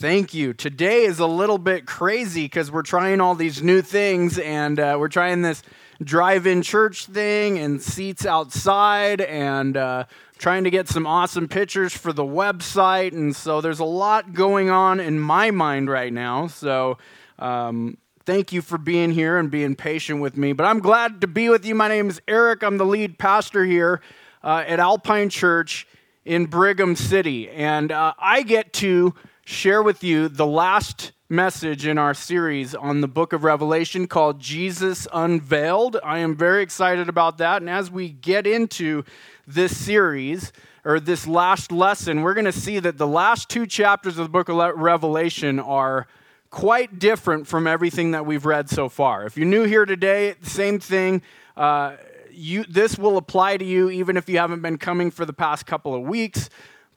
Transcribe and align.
Thank 0.00 0.32
you. 0.32 0.54
Today 0.54 1.02
is 1.02 1.18
a 1.18 1.26
little 1.26 1.58
bit 1.58 1.84
crazy 1.84 2.46
because 2.46 2.70
we're 2.72 2.80
trying 2.80 3.20
all 3.20 3.34
these 3.34 3.62
new 3.62 3.82
things 3.82 4.38
and 4.38 4.80
uh, 4.80 4.96
we're 4.98 5.08
trying 5.08 5.42
this 5.42 5.62
drive 6.02 6.46
in 6.46 6.62
church 6.62 7.04
thing 7.04 7.58
and 7.58 7.82
seats 7.82 8.24
outside 8.24 9.20
and 9.20 9.76
uh, 9.76 10.04
trying 10.38 10.64
to 10.64 10.70
get 10.70 10.88
some 10.88 11.06
awesome 11.06 11.48
pictures 11.48 11.92
for 11.92 12.14
the 12.14 12.24
website. 12.24 13.12
And 13.12 13.36
so 13.36 13.60
there's 13.60 13.80
a 13.80 13.84
lot 13.84 14.32
going 14.32 14.70
on 14.70 15.00
in 15.00 15.20
my 15.20 15.50
mind 15.50 15.90
right 15.90 16.14
now. 16.14 16.46
So 16.46 16.96
um, 17.38 17.98
thank 18.24 18.54
you 18.54 18.62
for 18.62 18.78
being 18.78 19.10
here 19.10 19.36
and 19.36 19.50
being 19.50 19.76
patient 19.76 20.22
with 20.22 20.34
me. 20.34 20.54
But 20.54 20.64
I'm 20.64 20.80
glad 20.80 21.20
to 21.20 21.26
be 21.26 21.50
with 21.50 21.66
you. 21.66 21.74
My 21.74 21.88
name 21.88 22.08
is 22.08 22.22
Eric, 22.26 22.62
I'm 22.62 22.78
the 22.78 22.86
lead 22.86 23.18
pastor 23.18 23.66
here 23.66 24.00
uh, 24.42 24.64
at 24.66 24.80
Alpine 24.80 25.28
Church 25.28 25.86
in 26.24 26.46
Brigham 26.46 26.96
City. 26.96 27.50
And 27.50 27.92
uh, 27.92 28.14
I 28.18 28.40
get 28.44 28.72
to 28.74 29.14
share 29.50 29.82
with 29.82 30.04
you 30.04 30.28
the 30.28 30.46
last 30.46 31.10
message 31.28 31.84
in 31.84 31.98
our 31.98 32.14
series 32.14 32.72
on 32.72 33.00
the 33.00 33.08
book 33.08 33.32
of 33.32 33.42
Revelation 33.42 34.06
called 34.06 34.38
Jesus 34.38 35.08
Unveiled. 35.12 35.96
I 36.04 36.18
am 36.18 36.36
very 36.36 36.62
excited 36.62 37.08
about 37.08 37.38
that. 37.38 37.60
And 37.60 37.68
as 37.68 37.90
we 37.90 38.10
get 38.10 38.46
into 38.46 39.04
this 39.48 39.76
series, 39.76 40.52
or 40.84 41.00
this 41.00 41.26
last 41.26 41.72
lesson, 41.72 42.22
we're 42.22 42.32
going 42.32 42.44
to 42.46 42.52
see 42.52 42.78
that 42.78 42.96
the 42.96 43.08
last 43.08 43.48
two 43.48 43.66
chapters 43.66 44.18
of 44.18 44.26
the 44.26 44.30
book 44.30 44.48
of 44.48 44.56
Revelation 44.76 45.58
are 45.58 46.06
quite 46.50 47.00
different 47.00 47.48
from 47.48 47.66
everything 47.66 48.12
that 48.12 48.24
we've 48.24 48.46
read 48.46 48.70
so 48.70 48.88
far. 48.88 49.26
If 49.26 49.36
you're 49.36 49.46
new 49.46 49.64
here 49.64 49.84
today, 49.84 50.36
same 50.42 50.78
thing. 50.78 51.22
Uh, 51.56 51.96
you, 52.30 52.64
this 52.64 52.96
will 52.96 53.16
apply 53.16 53.56
to 53.56 53.64
you 53.64 53.90
even 53.90 54.16
if 54.16 54.28
you 54.28 54.38
haven't 54.38 54.62
been 54.62 54.78
coming 54.78 55.10
for 55.10 55.26
the 55.26 55.32
past 55.32 55.66
couple 55.66 55.92
of 55.94 56.02
weeks 56.02 56.48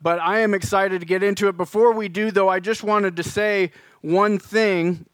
but 0.04 0.20
I 0.20 0.40
am 0.40 0.54
excited 0.54 1.00
to 1.00 1.08
get 1.08 1.24
into 1.24 1.48
it. 1.48 1.56
Before 1.56 1.94
we 1.94 2.10
do, 2.10 2.30
though, 2.30 2.50
I 2.50 2.60
just 2.60 2.84
wanted 2.84 3.16
to 3.16 3.24
say 3.24 3.72
one 4.02 4.38
thing. 4.38 5.06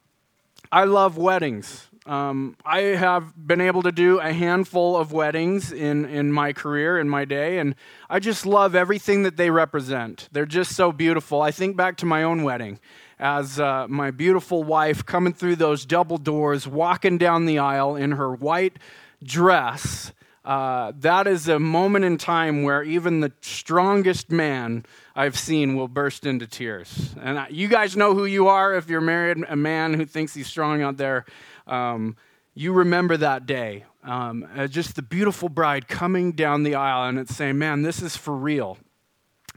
I 0.72 0.86
love 0.86 1.16
weddings. 1.16 1.88
Um, 2.08 2.56
I 2.66 2.80
have 2.80 3.34
been 3.36 3.62
able 3.62 3.84
to 3.84 3.92
do 3.92 4.20
a 4.20 4.34
handful 4.34 4.98
of 4.98 5.12
weddings 5.12 5.72
in, 5.72 6.06
in 6.06 6.32
my 6.32 6.54
career, 6.54 6.98
in 6.98 7.08
my 7.08 7.24
day, 7.24 7.60
and 7.60 7.76
I 8.10 8.20
just 8.20 8.48
love 8.48 8.74
everything 8.74 9.22
that 9.24 9.38
they 9.38 9.52
represent. 9.52 10.28
They're 10.32 10.48
just 10.48 10.76
so 10.76 10.92
beautiful. 10.92 11.44
I 11.44 11.52
think 11.52 11.78
back 11.78 11.98
to 11.98 12.08
my 12.08 12.24
own 12.24 12.42
wedding 12.42 12.80
as 13.20 13.60
uh, 13.60 13.86
my 13.88 14.10
beautiful 14.10 14.64
wife 14.64 15.06
coming 15.06 15.34
through 15.34 15.58
those 15.58 15.86
double 15.86 16.18
doors, 16.18 16.68
walking 16.68 17.20
down 17.20 17.46
the 17.46 17.60
aisle 17.60 17.96
in 17.96 18.14
her 18.14 18.34
white 18.34 18.80
dress 19.24 20.12
uh, 20.46 20.94
that 21.00 21.28
is 21.28 21.48
a 21.48 21.60
moment 21.60 22.06
in 22.06 22.18
time 22.18 22.64
where 22.64 22.82
even 22.84 23.20
the 23.20 23.32
strongest 23.42 24.32
man 24.32 24.86
I've 25.16 25.38
seen 25.38 25.76
will 25.76 25.88
burst 25.88 26.26
into 26.26 26.48
tears. 26.48 27.14
And 27.22 27.40
I, 27.40 27.48
you 27.50 27.68
guys 27.68 27.98
know 27.98 28.14
who 28.14 28.26
you 28.26 28.48
are 28.48 28.74
if 28.74 28.90
you're 28.90 29.02
married, 29.02 29.38
a 29.48 29.56
man 29.56 29.94
who 29.94 30.06
thinks 30.06 30.34
he's 30.34 30.48
strong 30.48 30.82
out 30.82 30.98
there. 30.98 31.26
Um, 31.68 32.16
you 32.54 32.74
remember 32.74 33.18
that 33.18 33.46
day. 33.46 33.86
Um, 34.04 34.48
uh, 34.56 34.68
just 34.68 34.96
the 34.96 35.02
beautiful 35.02 35.50
bride 35.50 35.88
coming 35.88 36.32
down 36.32 36.64
the 36.64 36.76
aisle 36.76 37.10
and 37.10 37.20
it's 37.20 37.36
saying, 37.36 37.58
Man, 37.58 37.82
this 37.82 38.02
is 38.02 38.16
for 38.16 38.36
real. 38.36 38.78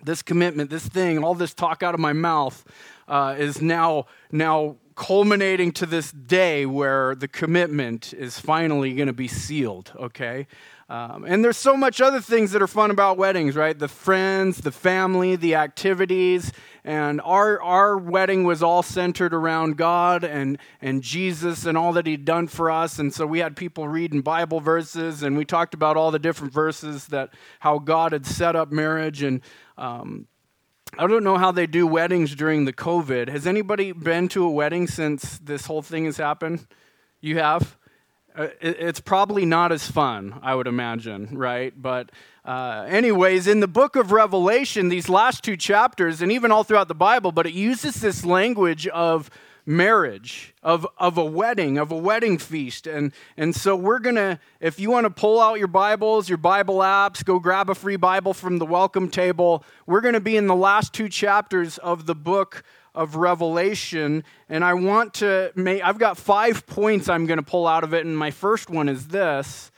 This 0.03 0.21
commitment, 0.21 0.69
this 0.69 0.87
thing, 0.87 1.23
all 1.23 1.35
this 1.35 1.55
talk 1.55 1.85
out 1.85 1.95
of 1.95 2.01
my 2.01 2.13
mouth 2.13 2.65
uh, 3.07 3.37
is 3.39 3.63
now, 3.63 4.07
now 4.33 4.77
culminating 4.95 5.73
to 5.73 5.87
this 5.87 6.13
day 6.13 6.67
where 6.67 7.15
the 7.15 7.29
commitment 7.29 8.13
is 8.13 8.39
finally 8.39 8.95
going 8.95 9.07
to 9.07 9.13
be 9.13 9.29
sealed, 9.29 9.93
okay? 9.97 10.47
Um, 10.89 11.25
and 11.27 11.43
there's 11.43 11.57
so 11.57 11.75
much 11.75 12.03
other 12.03 12.21
things 12.21 12.53
that 12.53 12.61
are 12.61 12.67
fun 12.67 12.91
about 12.91 13.17
weddings, 13.17 13.57
right? 13.57 13.79
The 13.79 13.89
friends, 13.89 14.59
the 14.59 14.71
family, 14.71 15.37
the 15.37 15.55
activities. 15.55 16.53
And 16.85 17.21
our, 17.23 17.63
our 17.63 17.97
wedding 17.97 18.45
was 18.45 18.63
all 18.63 18.83
centered 18.83 19.33
around 19.33 19.79
God 19.79 20.23
and, 20.23 20.59
and 20.83 21.03
Jesus 21.03 21.65
and 21.65 21.79
all 21.79 21.95
that 21.95 22.07
He'd 22.07 22.27
done 22.27 22.47
for 22.47 22.71
us. 22.71 22.99
And 22.99 23.15
so 23.15 23.27
we 23.27 23.39
had 23.39 23.57
people 23.57 23.89
reading 23.89 24.21
Bible 24.21 24.61
verses, 24.61 25.23
and 25.23 25.35
we 25.37 25.47
talked 25.47 25.73
about 25.73 25.97
all 25.97 26.11
the 26.11 26.19
different 26.19 26.53
verses 26.53 27.07
that 27.07 27.31
how 27.61 27.79
God 27.79 28.13
had 28.13 28.27
set 28.27 28.55
up 28.55 28.71
marriage. 28.71 29.23
And 29.23 29.41
um, 29.79 30.27
I 30.99 31.07
don't 31.07 31.25
know 31.25 31.39
how 31.39 31.53
they 31.53 31.67
do 31.67 31.87
weddings 31.87 32.35
during 32.35 32.67
the 32.67 32.73
COVID. 32.73 33.29
Has 33.29 33.47
anybody 33.47 33.93
been 33.93 34.29
to 34.29 34.45
a 34.45 34.51
wedding 34.51 34.87
since 34.87 35.39
this 35.39 35.65
whole 35.65 35.81
thing 35.81 36.05
has 36.05 36.19
happened? 36.19 36.67
You 37.23 37.39
have? 37.39 37.79
Uh, 38.37 38.49
it's 38.61 39.01
probably 39.01 39.47
not 39.47 39.73
as 39.73 39.91
fun, 39.91 40.39
I 40.43 40.55
would 40.55 40.67
imagine, 40.67 41.31
right? 41.33 41.73
But, 41.81 42.11
uh, 42.45 42.85
anyways, 42.89 43.47
in 43.47 43.61
the 43.61 43.69
book 43.69 43.97
of 43.97 44.13
Revelation, 44.13 44.91
these 44.91 45.09
last 45.09 45.43
two 45.43 45.57
chapters, 45.57 46.21
and 46.21 46.31
even 46.31 46.53
all 46.53 46.63
throughout 46.63 46.89
the 46.89 46.95
Bible, 46.95 47.33
but 47.33 47.47
it 47.47 47.55
uses 47.55 47.95
this 48.03 48.23
language 48.23 48.87
of 48.89 49.31
marriage, 49.65 50.55
of, 50.63 50.87
of 50.99 51.19
a 51.19 51.25
wedding, 51.25 51.79
of 51.79 51.93
a 51.93 51.97
wedding 51.97 52.39
feast. 52.39 52.87
And, 52.87 53.13
and 53.37 53.55
so 53.55 53.77
we're 53.77 53.99
going 53.99 54.17
to, 54.17 54.39
if 54.61 54.81
you 54.81 54.91
want 54.91 55.05
to 55.05 55.11
pull 55.11 55.41
out 55.41 55.59
your 55.59 55.69
Bibles, 55.69 56.29
your 56.29 56.39
Bible 56.39 56.79
apps, 56.79 57.25
go 57.25 57.39
grab 57.39 57.71
a 57.71 57.75
free 57.75 57.97
Bible 57.97 58.35
from 58.35 58.59
the 58.59 58.67
welcome 58.67 59.09
table. 59.09 59.65
We're 59.87 60.01
going 60.01 60.15
to 60.15 60.21
be 60.21 60.37
in 60.37 60.47
the 60.47 60.57
last 60.57 60.93
two 60.93 61.09
chapters 61.09 61.79
of 61.79 62.07
the 62.07 62.15
book 62.15 62.65
of 62.95 63.17
Revelation. 63.17 64.25
And 64.49 64.65
I 64.65 64.75
want 64.75 65.15
to 65.15 65.53
make, 65.55 65.83
I've 65.83 65.99
got 65.99 66.19
five 66.19 66.67
points 66.67 67.09
I'm 67.09 67.27
going 67.27 67.39
to 67.39 67.45
pull 67.45 67.67
out 67.67 67.85
of 67.85 67.95
it. 67.95 68.05
And 68.05 68.17
my 68.17 68.31
first 68.31 68.69
one 68.69 68.89
is 68.89 69.09
this 69.09 69.71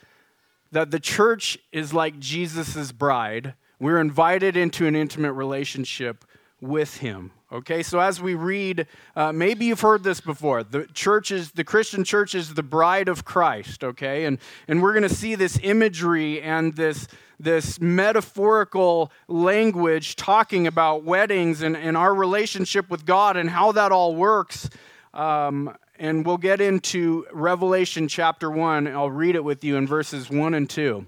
that 0.71 0.91
the 0.91 0.99
church 0.99 1.57
is 1.71 1.93
like 1.93 2.19
Jesus' 2.19 2.91
bride. 2.91 3.53
We're 3.79 3.99
invited 3.99 4.57
into 4.57 4.87
an 4.87 4.95
intimate 4.95 5.31
relationship 5.31 6.25
with 6.59 6.97
him. 6.97 7.31
Okay, 7.55 7.83
so 7.83 8.01
as 8.01 8.21
we 8.21 8.35
read, 8.35 8.85
uh, 9.15 9.31
maybe 9.31 9.63
you've 9.63 9.79
heard 9.79 10.03
this 10.03 10.19
before. 10.19 10.61
The 10.61 10.87
church 10.87 11.31
is 11.31 11.51
the 11.51 11.63
Christian 11.63 12.03
church 12.03 12.35
is 12.35 12.53
the 12.53 12.63
bride 12.63 13.07
of 13.07 13.23
Christ. 13.23 13.81
Okay, 13.81 14.25
and 14.25 14.39
and 14.67 14.83
we're 14.83 14.91
going 14.91 15.07
to 15.07 15.15
see 15.15 15.35
this 15.35 15.57
imagery 15.63 16.41
and 16.41 16.75
this 16.75 17.07
this 17.39 17.79
metaphorical 17.79 19.09
language 19.29 20.17
talking 20.17 20.67
about 20.67 21.05
weddings 21.05 21.61
and, 21.61 21.77
and 21.77 21.95
our 21.95 22.13
relationship 22.13 22.89
with 22.89 23.05
God 23.05 23.37
and 23.37 23.49
how 23.49 23.71
that 23.71 23.93
all 23.93 24.17
works. 24.17 24.69
Um, 25.13 25.77
and 25.97 26.25
we'll 26.25 26.35
get 26.35 26.59
into 26.59 27.25
Revelation 27.31 28.09
chapter 28.09 28.51
1. 28.51 28.85
I'll 28.87 29.09
read 29.09 29.35
it 29.35 29.45
with 29.45 29.63
you 29.63 29.77
in 29.77 29.87
verses 29.87 30.29
1 30.29 30.53
and 30.53 30.69
2. 30.69 31.05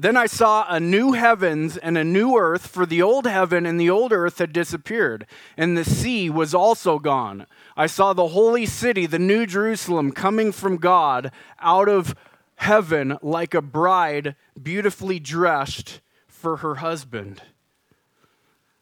Then 0.00 0.16
I 0.16 0.24
saw 0.24 0.64
a 0.66 0.80
new 0.80 1.12
heavens 1.12 1.76
and 1.76 1.98
a 1.98 2.04
new 2.04 2.38
earth, 2.38 2.66
for 2.66 2.86
the 2.86 3.02
old 3.02 3.26
heaven 3.26 3.66
and 3.66 3.78
the 3.78 3.90
old 3.90 4.12
earth 4.12 4.38
had 4.38 4.50
disappeared, 4.50 5.26
and 5.58 5.76
the 5.76 5.84
sea 5.84 6.30
was 6.30 6.54
also 6.54 6.98
gone. 6.98 7.46
I 7.76 7.86
saw 7.86 8.14
the 8.14 8.28
holy 8.28 8.64
city, 8.64 9.04
the 9.04 9.18
new 9.18 9.44
Jerusalem, 9.44 10.12
coming 10.12 10.52
from 10.52 10.78
God 10.78 11.30
out 11.58 11.90
of 11.90 12.14
heaven 12.56 13.18
like 13.20 13.52
a 13.52 13.60
bride 13.60 14.36
beautifully 14.60 15.20
dressed 15.20 16.00
for 16.26 16.58
her 16.58 16.76
husband. 16.76 17.42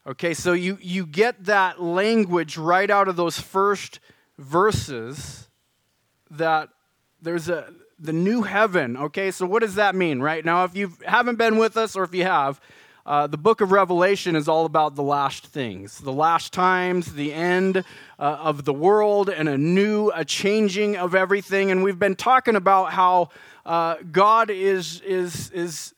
Okay, 0.07 0.35
so 0.35 0.53
you, 0.53 0.79
you 0.81 1.05
get 1.05 1.47
that 1.47 1.83
language 1.83 2.57
right 2.57 2.91
out 2.91 3.09
of 3.09 3.17
those 3.17 3.41
first 3.41 3.99
verses 4.39 5.49
that 6.31 6.69
there's 7.21 7.49
a 7.49 7.73
the 7.99 8.13
new 8.13 8.43
heaven. 8.43 8.97
Okay, 8.97 9.31
so 9.31 9.47
what 9.47 9.61
does 9.61 9.75
that 9.75 9.95
mean, 9.95 10.21
right? 10.21 10.45
Now, 10.45 10.65
if 10.65 10.77
you 10.77 10.93
haven't 11.05 11.37
been 11.37 11.57
with 11.57 11.77
us 11.77 11.97
or 11.97 12.05
if 12.05 12.15
you 12.15 12.25
have, 12.25 12.61
uh, 13.05 13.27
the 13.27 13.39
book 13.39 13.63
of 13.63 13.73
Revelation 13.73 14.37
is 14.37 14.49
all 14.49 14.67
about 14.67 14.95
the 14.95 15.03
last 15.03 15.47
things, 15.47 15.99
the 15.99 16.13
last 16.13 16.53
times, 16.53 17.15
the 17.15 17.33
end 17.33 17.79
uh, 17.79 17.83
of 18.21 18.67
the 18.67 18.73
world, 18.73 19.31
and 19.31 19.49
a 19.49 19.57
new, 19.57 20.11
a 20.15 20.25
changing 20.25 20.97
of 20.97 21.15
everything. 21.15 21.71
And 21.71 21.83
we've 21.83 21.99
been 21.99 22.17
talking 22.17 22.55
about 22.55 22.93
how 22.93 23.31
uh, 23.65 23.97
God 24.13 24.51
is, 24.51 25.01
is, 25.01 25.51
is, 25.53 25.95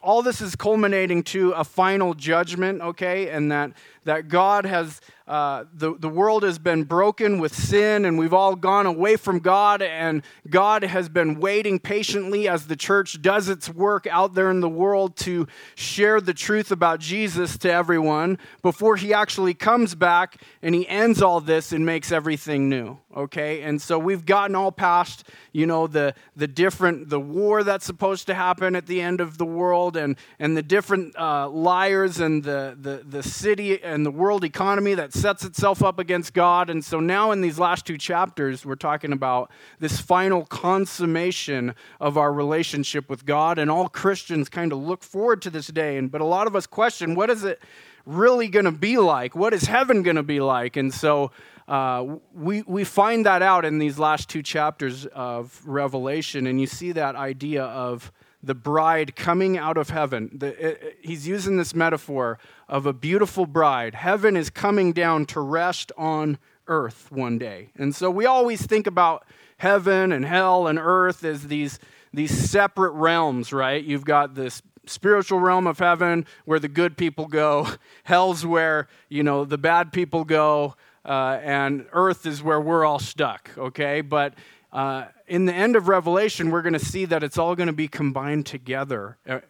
all 0.00 0.22
this 0.22 0.40
is 0.40 0.56
culminating 0.56 1.22
to 1.24 1.50
a 1.50 1.64
final 1.64 2.14
judgment, 2.14 2.80
okay? 2.80 3.28
And 3.28 3.52
that, 3.52 3.72
that 4.08 4.28
God 4.28 4.64
has 4.64 5.02
uh, 5.28 5.64
the, 5.74 5.94
the 5.98 6.08
world 6.08 6.42
has 6.42 6.58
been 6.58 6.84
broken 6.84 7.38
with 7.38 7.54
sin, 7.54 8.06
and 8.06 8.18
we've 8.18 8.32
all 8.32 8.56
gone 8.56 8.86
away 8.86 9.14
from 9.14 9.40
God, 9.40 9.82
and 9.82 10.22
God 10.48 10.82
has 10.82 11.10
been 11.10 11.38
waiting 11.38 11.78
patiently 11.78 12.48
as 12.48 12.66
the 12.66 12.76
church 12.76 13.20
does 13.20 13.50
its 13.50 13.68
work 13.68 14.06
out 14.06 14.32
there 14.32 14.50
in 14.50 14.60
the 14.60 14.68
world 14.70 15.16
to 15.18 15.46
share 15.74 16.22
the 16.22 16.32
truth 16.32 16.70
about 16.70 16.98
Jesus 16.98 17.58
to 17.58 17.70
everyone 17.70 18.38
before 18.62 18.96
he 18.96 19.12
actually 19.12 19.52
comes 19.52 19.94
back 19.94 20.40
and 20.62 20.74
he 20.74 20.88
ends 20.88 21.20
all 21.20 21.42
this 21.42 21.72
and 21.72 21.84
makes 21.84 22.10
everything 22.10 22.70
new. 22.70 22.98
Okay? 23.14 23.62
And 23.62 23.82
so 23.82 23.98
we've 23.98 24.24
gotten 24.24 24.56
all 24.56 24.72
past, 24.72 25.24
you 25.52 25.66
know, 25.66 25.86
the, 25.86 26.14
the 26.36 26.46
different, 26.46 27.10
the 27.10 27.20
war 27.20 27.64
that's 27.64 27.84
supposed 27.84 28.26
to 28.28 28.34
happen 28.34 28.74
at 28.74 28.86
the 28.86 29.02
end 29.02 29.20
of 29.20 29.36
the 29.36 29.44
world 29.44 29.96
and, 29.96 30.16
and 30.38 30.56
the 30.56 30.62
different 30.62 31.18
uh, 31.18 31.50
liars 31.50 32.20
and 32.20 32.44
the, 32.44 32.76
the, 32.80 33.02
the 33.06 33.22
city 33.22 33.82
and 33.82 33.97
the 34.04 34.10
world 34.10 34.44
economy 34.44 34.94
that 34.94 35.12
sets 35.12 35.44
itself 35.44 35.82
up 35.82 35.98
against 35.98 36.34
God. 36.34 36.70
And 36.70 36.84
so 36.84 37.00
now 37.00 37.32
in 37.32 37.40
these 37.40 37.58
last 37.58 37.86
two 37.86 37.98
chapters, 37.98 38.66
we're 38.66 38.74
talking 38.74 39.12
about 39.12 39.50
this 39.78 40.00
final 40.00 40.44
consummation 40.46 41.74
of 42.00 42.16
our 42.16 42.32
relationship 42.32 43.08
with 43.08 43.24
God. 43.24 43.58
And 43.58 43.70
all 43.70 43.88
Christians 43.88 44.48
kind 44.48 44.72
of 44.72 44.78
look 44.78 45.02
forward 45.02 45.42
to 45.42 45.50
this 45.50 45.68
day. 45.68 45.96
And, 45.96 46.10
but 46.10 46.20
a 46.20 46.24
lot 46.26 46.46
of 46.46 46.54
us 46.54 46.66
question 46.66 47.14
what 47.14 47.30
is 47.30 47.44
it 47.44 47.60
really 48.06 48.48
going 48.48 48.64
to 48.64 48.72
be 48.72 48.98
like? 48.98 49.34
What 49.34 49.52
is 49.52 49.64
heaven 49.64 50.02
going 50.02 50.16
to 50.16 50.22
be 50.22 50.40
like? 50.40 50.76
And 50.76 50.92
so 50.92 51.30
uh, 51.68 52.16
we, 52.34 52.62
we 52.62 52.82
find 52.82 53.26
that 53.26 53.42
out 53.42 53.64
in 53.66 53.78
these 53.78 53.98
last 53.98 54.28
two 54.30 54.42
chapters 54.42 55.04
of 55.06 55.60
Revelation, 55.66 56.46
and 56.46 56.58
you 56.58 56.66
see 56.66 56.92
that 56.92 57.14
idea 57.14 57.64
of 57.64 58.10
the 58.42 58.54
bride 58.54 59.16
coming 59.16 59.58
out 59.58 59.76
of 59.76 59.90
heaven. 59.90 60.30
The, 60.32 60.48
it, 60.48 60.82
it, 60.82 60.98
he's 61.02 61.26
using 61.26 61.56
this 61.56 61.74
metaphor 61.74 62.38
of 62.68 62.86
a 62.86 62.92
beautiful 62.92 63.46
bride. 63.46 63.94
Heaven 63.94 64.36
is 64.36 64.50
coming 64.50 64.92
down 64.92 65.26
to 65.26 65.40
rest 65.40 65.90
on 65.96 66.38
earth 66.66 67.10
one 67.10 67.38
day. 67.38 67.70
And 67.76 67.94
so 67.94 68.10
we 68.10 68.26
always 68.26 68.64
think 68.64 68.86
about 68.86 69.24
heaven 69.56 70.12
and 70.12 70.24
hell 70.24 70.66
and 70.66 70.78
earth 70.78 71.24
as 71.24 71.48
these, 71.48 71.78
these 72.12 72.30
separate 72.30 72.92
realms, 72.92 73.52
right? 73.52 73.82
You've 73.82 74.04
got 74.04 74.34
this 74.34 74.62
spiritual 74.86 75.40
realm 75.40 75.66
of 75.66 75.78
heaven 75.78 76.24
where 76.44 76.58
the 76.58 76.68
good 76.68 76.96
people 76.96 77.26
go, 77.26 77.68
hell's 78.04 78.46
where, 78.46 78.88
you 79.08 79.22
know, 79.22 79.44
the 79.44 79.58
bad 79.58 79.92
people 79.92 80.24
go 80.24 80.74
uh, 81.04 81.40
and 81.42 81.86
earth 81.92 82.26
is 82.26 82.42
where 82.42 82.60
we're 82.60 82.84
all 82.84 82.98
stuck, 82.98 83.50
okay? 83.56 84.00
But 84.02 84.34
uh, 84.72 85.06
in 85.26 85.46
the 85.46 85.54
end 85.54 85.76
of 85.76 85.88
Revelation, 85.88 86.50
we're 86.50 86.62
going 86.62 86.74
to 86.74 86.78
see 86.78 87.04
that 87.06 87.22
it's 87.22 87.38
all 87.38 87.54
going 87.54 87.68
to 87.68 87.72
be 87.72 87.88
combined 87.88 88.46
together 88.46 89.16
uh, 89.26 89.40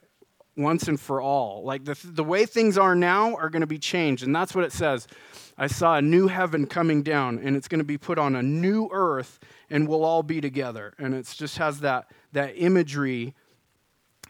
once 0.57 0.89
and 0.89 0.99
for 0.99 1.21
all. 1.21 1.63
Like 1.65 1.85
the, 1.85 1.99
the 2.05 2.25
way 2.25 2.47
things 2.47 2.79
are 2.79 2.95
now 2.95 3.35
are 3.37 3.51
going 3.51 3.61
to 3.61 3.67
be 3.67 3.79
changed. 3.79 4.23
And 4.23 4.35
that's 4.35 4.55
what 4.55 4.65
it 4.65 4.73
says. 4.73 5.07
I 5.57 5.67
saw 5.67 5.97
a 5.97 6.03
new 6.03 6.29
heaven 6.29 6.67
coming 6.67 7.03
down, 7.03 7.39
and 7.39 7.57
it's 7.57 7.67
going 7.67 7.81
to 7.81 7.85
be 7.85 7.99
put 7.99 8.19
on 8.19 8.37
a 8.37 8.43
new 8.43 8.89
earth, 8.93 9.41
and 9.71 9.89
we'll 9.89 10.05
all 10.05 10.23
be 10.23 10.41
together. 10.41 10.95
And 10.99 11.15
it 11.15 11.27
just 11.37 11.59
has 11.59 11.81
that, 11.81 12.11
that 12.33 12.55
imagery 12.57 13.35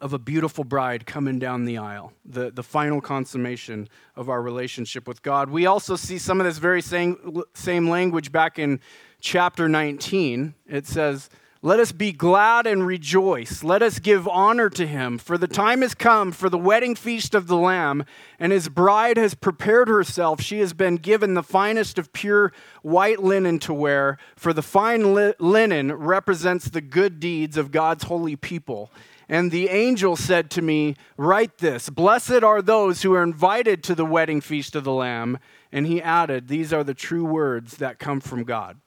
of 0.00 0.12
a 0.12 0.18
beautiful 0.18 0.64
bride 0.64 1.04
coming 1.06 1.38
down 1.38 1.64
the 1.64 1.76
aisle, 1.76 2.12
the, 2.24 2.50
the 2.50 2.62
final 2.62 3.00
consummation 3.00 3.88
of 4.16 4.30
our 4.30 4.40
relationship 4.40 5.08
with 5.08 5.22
God. 5.22 5.50
We 5.50 5.66
also 5.66 5.96
see 5.96 6.18
some 6.18 6.40
of 6.40 6.46
this 6.46 6.58
very 6.58 6.80
same, 6.80 7.42
same 7.54 7.90
language 7.90 8.32
back 8.32 8.58
in 8.58 8.80
chapter 9.20 9.68
19. 9.68 10.54
It 10.66 10.86
says, 10.86 11.28
Let 11.62 11.80
us 11.80 11.92
be 11.92 12.12
glad 12.12 12.66
and 12.66 12.86
rejoice. 12.86 13.64
Let 13.64 13.82
us 13.82 13.98
give 13.98 14.28
honor 14.28 14.70
to 14.70 14.86
him, 14.86 15.18
for 15.18 15.36
the 15.36 15.48
time 15.48 15.82
has 15.82 15.94
come 15.94 16.32
for 16.32 16.48
the 16.48 16.58
wedding 16.58 16.94
feast 16.94 17.34
of 17.34 17.46
the 17.46 17.56
Lamb, 17.56 18.04
and 18.38 18.52
his 18.52 18.68
bride 18.68 19.16
has 19.16 19.34
prepared 19.34 19.88
herself. 19.88 20.40
She 20.40 20.60
has 20.60 20.72
been 20.72 20.96
given 20.96 21.34
the 21.34 21.42
finest 21.42 21.98
of 21.98 22.12
pure 22.12 22.52
white 22.82 23.22
linen 23.22 23.58
to 23.60 23.74
wear, 23.74 24.18
for 24.36 24.52
the 24.52 24.62
fine 24.62 25.14
li- 25.14 25.34
linen 25.38 25.92
represents 25.92 26.68
the 26.68 26.80
good 26.80 27.20
deeds 27.20 27.56
of 27.56 27.72
God's 27.72 28.04
holy 28.04 28.36
people. 28.36 28.90
And 29.28 29.50
the 29.50 29.68
angel 29.68 30.16
said 30.16 30.50
to 30.52 30.62
me, 30.62 30.96
Write 31.18 31.58
this 31.58 31.90
Blessed 31.90 32.42
are 32.42 32.62
those 32.62 33.02
who 33.02 33.14
are 33.14 33.22
invited 33.22 33.82
to 33.84 33.94
the 33.94 34.06
wedding 34.06 34.40
feast 34.40 34.74
of 34.74 34.84
the 34.84 34.92
Lamb. 34.92 35.38
And 35.70 35.86
he 35.86 36.00
added, 36.00 36.48
These 36.48 36.72
are 36.72 36.82
the 36.82 36.94
true 36.94 37.24
words 37.24 37.76
that 37.76 37.98
come 37.98 38.20
from 38.20 38.44
God. 38.44 38.78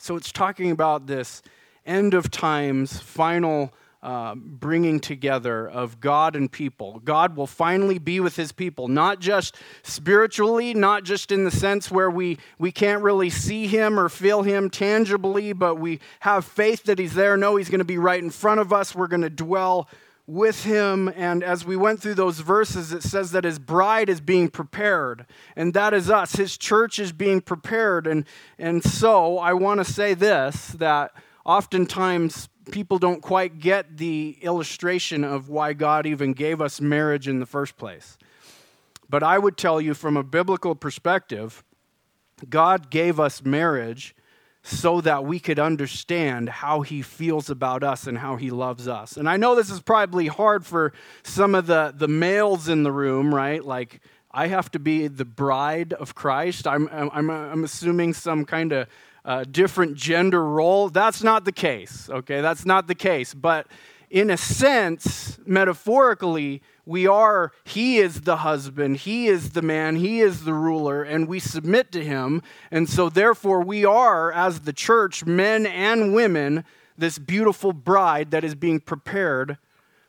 So 0.00 0.16
it's 0.16 0.32
talking 0.32 0.70
about 0.70 1.06
this 1.06 1.40
end 1.86 2.14
of 2.14 2.30
times, 2.30 2.98
final 2.98 3.72
uh, 4.02 4.34
bringing 4.34 5.00
together 5.00 5.66
of 5.66 6.00
God 6.00 6.36
and 6.36 6.50
people. 6.50 7.00
God 7.04 7.36
will 7.36 7.46
finally 7.46 7.98
be 7.98 8.20
with 8.20 8.36
his 8.36 8.52
people, 8.52 8.88
not 8.88 9.20
just 9.20 9.56
spiritually, 9.82 10.74
not 10.74 11.04
just 11.04 11.32
in 11.32 11.44
the 11.44 11.50
sense 11.50 11.90
where 11.90 12.10
we, 12.10 12.38
we 12.58 12.70
can't 12.70 13.02
really 13.02 13.30
see 13.30 13.66
him 13.66 13.98
or 13.98 14.08
feel 14.08 14.42
him 14.42 14.68
tangibly, 14.68 15.52
but 15.52 15.76
we 15.76 16.00
have 16.20 16.44
faith 16.44 16.82
that 16.84 16.98
he's 16.98 17.14
there. 17.14 17.36
No, 17.36 17.56
he's 17.56 17.70
going 17.70 17.78
to 17.78 17.84
be 17.84 17.96
right 17.96 18.22
in 18.22 18.30
front 18.30 18.60
of 18.60 18.72
us. 18.72 18.94
We're 18.94 19.06
going 19.06 19.22
to 19.22 19.30
dwell 19.30 19.88
with 20.26 20.64
him. 20.64 21.12
And 21.14 21.42
as 21.42 21.64
we 21.64 21.76
went 21.76 22.00
through 22.00 22.14
those 22.14 22.40
verses, 22.40 22.92
it 22.92 23.02
says 23.02 23.32
that 23.32 23.44
his 23.44 23.58
bride 23.58 24.08
is 24.08 24.20
being 24.20 24.48
prepared, 24.48 25.26
and 25.56 25.74
that 25.74 25.92
is 25.92 26.10
us. 26.10 26.36
His 26.36 26.56
church 26.56 26.98
is 26.98 27.12
being 27.12 27.40
prepared. 27.40 28.06
And, 28.06 28.24
and 28.58 28.82
so 28.82 29.38
I 29.38 29.52
want 29.52 29.84
to 29.84 29.90
say 29.90 30.14
this 30.14 30.68
that 30.78 31.12
oftentimes 31.44 32.48
people 32.70 32.98
don't 32.98 33.20
quite 33.20 33.58
get 33.58 33.98
the 33.98 34.38
illustration 34.40 35.24
of 35.24 35.48
why 35.48 35.74
God 35.74 36.06
even 36.06 36.32
gave 36.32 36.60
us 36.60 36.80
marriage 36.80 37.28
in 37.28 37.38
the 37.38 37.46
first 37.46 37.76
place. 37.76 38.16
But 39.08 39.22
I 39.22 39.38
would 39.38 39.56
tell 39.56 39.80
you 39.80 39.92
from 39.92 40.16
a 40.16 40.22
biblical 40.22 40.74
perspective, 40.74 41.62
God 42.48 42.90
gave 42.90 43.20
us 43.20 43.44
marriage 43.44 44.16
so 44.66 45.02
that 45.02 45.26
we 45.26 45.38
could 45.38 45.58
understand 45.58 46.48
how 46.48 46.80
he 46.80 47.02
feels 47.02 47.50
about 47.50 47.84
us 47.84 48.06
and 48.06 48.16
how 48.16 48.36
he 48.36 48.50
loves 48.50 48.88
us. 48.88 49.18
And 49.18 49.28
I 49.28 49.36
know 49.36 49.54
this 49.54 49.68
is 49.68 49.80
probably 49.80 50.26
hard 50.26 50.64
for 50.64 50.94
some 51.22 51.54
of 51.54 51.66
the, 51.66 51.92
the 51.94 52.08
males 52.08 52.66
in 52.66 52.82
the 52.82 52.90
room, 52.90 53.34
right? 53.34 53.62
Like, 53.62 54.00
I 54.30 54.46
have 54.46 54.70
to 54.70 54.78
be 54.78 55.06
the 55.06 55.26
bride 55.26 55.92
of 55.92 56.14
Christ. 56.14 56.66
I'm, 56.66 56.88
I'm, 56.90 57.30
I'm 57.30 57.62
assuming 57.62 58.14
some 58.14 58.46
kind 58.46 58.72
of 58.72 58.88
uh, 59.26 59.44
different 59.44 59.96
gender 59.96 60.42
role. 60.42 60.88
That's 60.88 61.22
not 61.22 61.44
the 61.44 61.52
case, 61.52 62.08
okay? 62.08 62.40
That's 62.40 62.64
not 62.64 62.86
the 62.86 62.94
case. 62.94 63.34
But 63.34 63.66
in 64.10 64.30
a 64.30 64.36
sense, 64.36 65.38
metaphorically, 65.46 66.62
we 66.86 67.06
are, 67.06 67.52
he 67.64 67.98
is 67.98 68.22
the 68.22 68.38
husband, 68.38 68.98
he 68.98 69.26
is 69.26 69.50
the 69.50 69.62
man, 69.62 69.96
he 69.96 70.20
is 70.20 70.44
the 70.44 70.52
ruler, 70.52 71.02
and 71.02 71.26
we 71.26 71.40
submit 71.40 71.90
to 71.92 72.04
him. 72.04 72.42
And 72.70 72.88
so, 72.88 73.08
therefore, 73.08 73.62
we 73.62 73.84
are, 73.84 74.32
as 74.32 74.60
the 74.60 74.72
church, 74.72 75.24
men 75.24 75.66
and 75.66 76.14
women, 76.14 76.64
this 76.96 77.18
beautiful 77.18 77.72
bride 77.72 78.30
that 78.30 78.44
is 78.44 78.54
being 78.54 78.80
prepared 78.80 79.58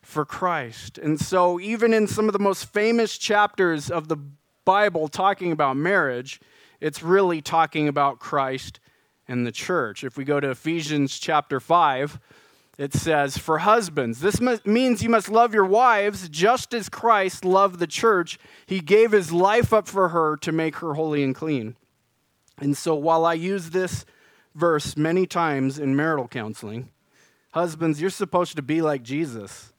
for 0.01 0.25
Christ. 0.25 0.97
And 0.97 1.19
so, 1.19 1.59
even 1.59 1.93
in 1.93 2.07
some 2.07 2.27
of 2.27 2.33
the 2.33 2.39
most 2.39 2.65
famous 2.65 3.17
chapters 3.17 3.89
of 3.89 4.07
the 4.07 4.17
Bible 4.65 5.07
talking 5.07 5.51
about 5.51 5.77
marriage, 5.77 6.41
it's 6.81 7.01
really 7.01 7.41
talking 7.41 7.87
about 7.87 8.19
Christ 8.19 8.79
and 9.27 9.47
the 9.47 9.51
church. 9.51 10.03
If 10.03 10.17
we 10.17 10.23
go 10.23 10.39
to 10.39 10.51
Ephesians 10.51 11.17
chapter 11.17 11.59
5, 11.59 12.19
it 12.77 12.93
says, 12.93 13.37
For 13.37 13.59
husbands, 13.59 14.19
this 14.19 14.41
means 14.65 15.01
you 15.01 15.09
must 15.09 15.29
love 15.29 15.53
your 15.53 15.65
wives 15.65 16.27
just 16.29 16.73
as 16.73 16.89
Christ 16.89 17.45
loved 17.45 17.79
the 17.79 17.87
church. 17.87 18.37
He 18.65 18.79
gave 18.79 19.11
his 19.11 19.31
life 19.31 19.71
up 19.71 19.87
for 19.87 20.09
her 20.09 20.35
to 20.37 20.51
make 20.51 20.77
her 20.77 20.95
holy 20.95 21.23
and 21.23 21.33
clean. 21.33 21.75
And 22.57 22.75
so 22.75 22.95
while 22.95 23.25
I 23.25 23.33
use 23.33 23.69
this 23.69 24.05
verse 24.53 24.97
many 24.97 25.25
times 25.25 25.79
in 25.79 25.95
marital 25.95 26.27
counseling, 26.27 26.89
husbands, 27.51 28.01
you're 28.01 28.09
supposed 28.09 28.55
to 28.57 28.61
be 28.61 28.81
like 28.81 29.03
Jesus, 29.03 29.73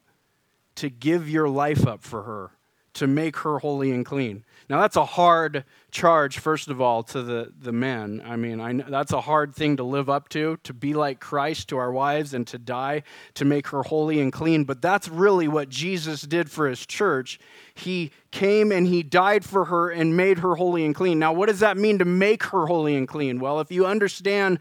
to 0.76 0.88
give 0.88 1.28
your 1.28 1.48
life 1.48 1.86
up 1.86 2.02
for 2.02 2.22
her, 2.22 2.50
to 2.94 3.06
make 3.06 3.38
her 3.38 3.58
holy 3.58 3.90
and 3.92 4.04
clean. 4.04 4.44
Now, 4.68 4.80
that's 4.80 4.96
a 4.96 5.04
hard 5.04 5.64
charge, 5.92 6.38
first 6.38 6.68
of 6.68 6.80
all, 6.80 7.04
to 7.04 7.22
the, 7.22 7.52
the 7.56 7.70
men. 7.70 8.20
I 8.24 8.34
mean, 8.34 8.60
I, 8.60 8.72
that's 8.72 9.12
a 9.12 9.20
hard 9.20 9.54
thing 9.54 9.76
to 9.76 9.84
live 9.84 10.10
up 10.10 10.28
to, 10.30 10.58
to 10.64 10.74
be 10.74 10.92
like 10.92 11.20
Christ 11.20 11.68
to 11.68 11.78
our 11.78 11.92
wives 11.92 12.34
and 12.34 12.44
to 12.48 12.58
die, 12.58 13.04
to 13.34 13.44
make 13.44 13.68
her 13.68 13.84
holy 13.84 14.20
and 14.20 14.32
clean. 14.32 14.64
But 14.64 14.82
that's 14.82 15.08
really 15.08 15.46
what 15.46 15.68
Jesus 15.68 16.22
did 16.22 16.50
for 16.50 16.68
his 16.68 16.84
church. 16.84 17.38
He 17.74 18.10
came 18.32 18.72
and 18.72 18.88
he 18.88 19.04
died 19.04 19.44
for 19.44 19.66
her 19.66 19.88
and 19.88 20.16
made 20.16 20.40
her 20.40 20.56
holy 20.56 20.84
and 20.84 20.94
clean. 20.94 21.20
Now, 21.20 21.32
what 21.32 21.46
does 21.48 21.60
that 21.60 21.76
mean 21.76 21.98
to 21.98 22.04
make 22.04 22.42
her 22.44 22.66
holy 22.66 22.96
and 22.96 23.06
clean? 23.06 23.38
Well, 23.38 23.60
if 23.60 23.70
you 23.70 23.86
understand 23.86 24.58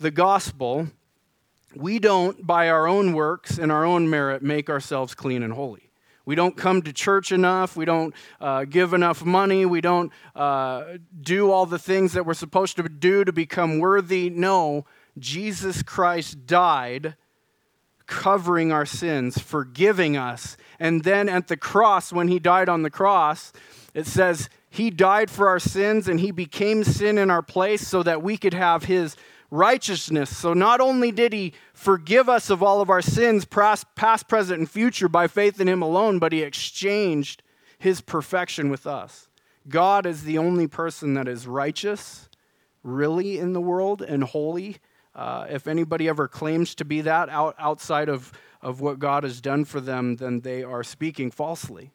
the 0.00 0.10
gospel, 0.10 0.88
we 1.76 2.00
don't, 2.00 2.44
by 2.44 2.68
our 2.68 2.88
own 2.88 3.12
works 3.12 3.58
and 3.58 3.70
our 3.70 3.84
own 3.84 4.10
merit, 4.10 4.42
make 4.42 4.68
ourselves 4.68 5.14
clean 5.14 5.44
and 5.44 5.52
holy. 5.52 5.83
We 6.26 6.34
don't 6.34 6.56
come 6.56 6.82
to 6.82 6.92
church 6.92 7.32
enough. 7.32 7.76
We 7.76 7.84
don't 7.84 8.14
uh, 8.40 8.64
give 8.64 8.94
enough 8.94 9.24
money. 9.24 9.66
We 9.66 9.80
don't 9.80 10.10
uh, 10.34 10.98
do 11.20 11.50
all 11.50 11.66
the 11.66 11.78
things 11.78 12.14
that 12.14 12.24
we're 12.24 12.34
supposed 12.34 12.76
to 12.76 12.88
do 12.88 13.24
to 13.24 13.32
become 13.32 13.78
worthy. 13.78 14.30
No, 14.30 14.86
Jesus 15.18 15.82
Christ 15.82 16.46
died 16.46 17.16
covering 18.06 18.72
our 18.72 18.86
sins, 18.86 19.38
forgiving 19.38 20.16
us. 20.16 20.56
And 20.78 21.04
then 21.04 21.28
at 21.28 21.48
the 21.48 21.56
cross, 21.56 22.12
when 22.12 22.28
he 22.28 22.38
died 22.38 22.68
on 22.68 22.82
the 22.82 22.90
cross, 22.90 23.52
it 23.94 24.06
says 24.06 24.48
he 24.68 24.90
died 24.90 25.30
for 25.30 25.48
our 25.48 25.60
sins 25.60 26.08
and 26.08 26.20
he 26.20 26.30
became 26.30 26.84
sin 26.84 27.16
in 27.16 27.30
our 27.30 27.42
place 27.42 27.86
so 27.86 28.02
that 28.02 28.22
we 28.22 28.36
could 28.36 28.54
have 28.54 28.84
his 28.84 29.16
righteousness. 29.54 30.36
So 30.36 30.52
not 30.52 30.80
only 30.80 31.12
did 31.12 31.32
he 31.32 31.52
forgive 31.72 32.28
us 32.28 32.50
of 32.50 32.62
all 32.62 32.80
of 32.80 32.90
our 32.90 33.00
sins, 33.00 33.44
past, 33.44 33.86
present, 34.28 34.58
and 34.58 34.68
future, 34.68 35.08
by 35.08 35.28
faith 35.28 35.60
in 35.60 35.68
him 35.68 35.80
alone, 35.80 36.18
but 36.18 36.32
he 36.32 36.42
exchanged 36.42 37.42
his 37.78 38.00
perfection 38.00 38.68
with 38.68 38.86
us. 38.86 39.28
God 39.68 40.06
is 40.06 40.24
the 40.24 40.38
only 40.38 40.66
person 40.66 41.14
that 41.14 41.28
is 41.28 41.46
righteous, 41.46 42.28
really, 42.82 43.38
in 43.38 43.52
the 43.52 43.60
world 43.60 44.02
and 44.02 44.24
holy. 44.24 44.78
Uh, 45.14 45.46
if 45.48 45.68
anybody 45.68 46.08
ever 46.08 46.26
claims 46.26 46.74
to 46.74 46.84
be 46.84 47.00
that 47.02 47.28
out, 47.28 47.54
outside 47.58 48.08
of, 48.08 48.32
of 48.60 48.80
what 48.80 48.98
God 48.98 49.22
has 49.22 49.40
done 49.40 49.64
for 49.64 49.80
them, 49.80 50.16
then 50.16 50.40
they 50.40 50.64
are 50.64 50.82
speaking 50.82 51.30
falsely. 51.30 51.92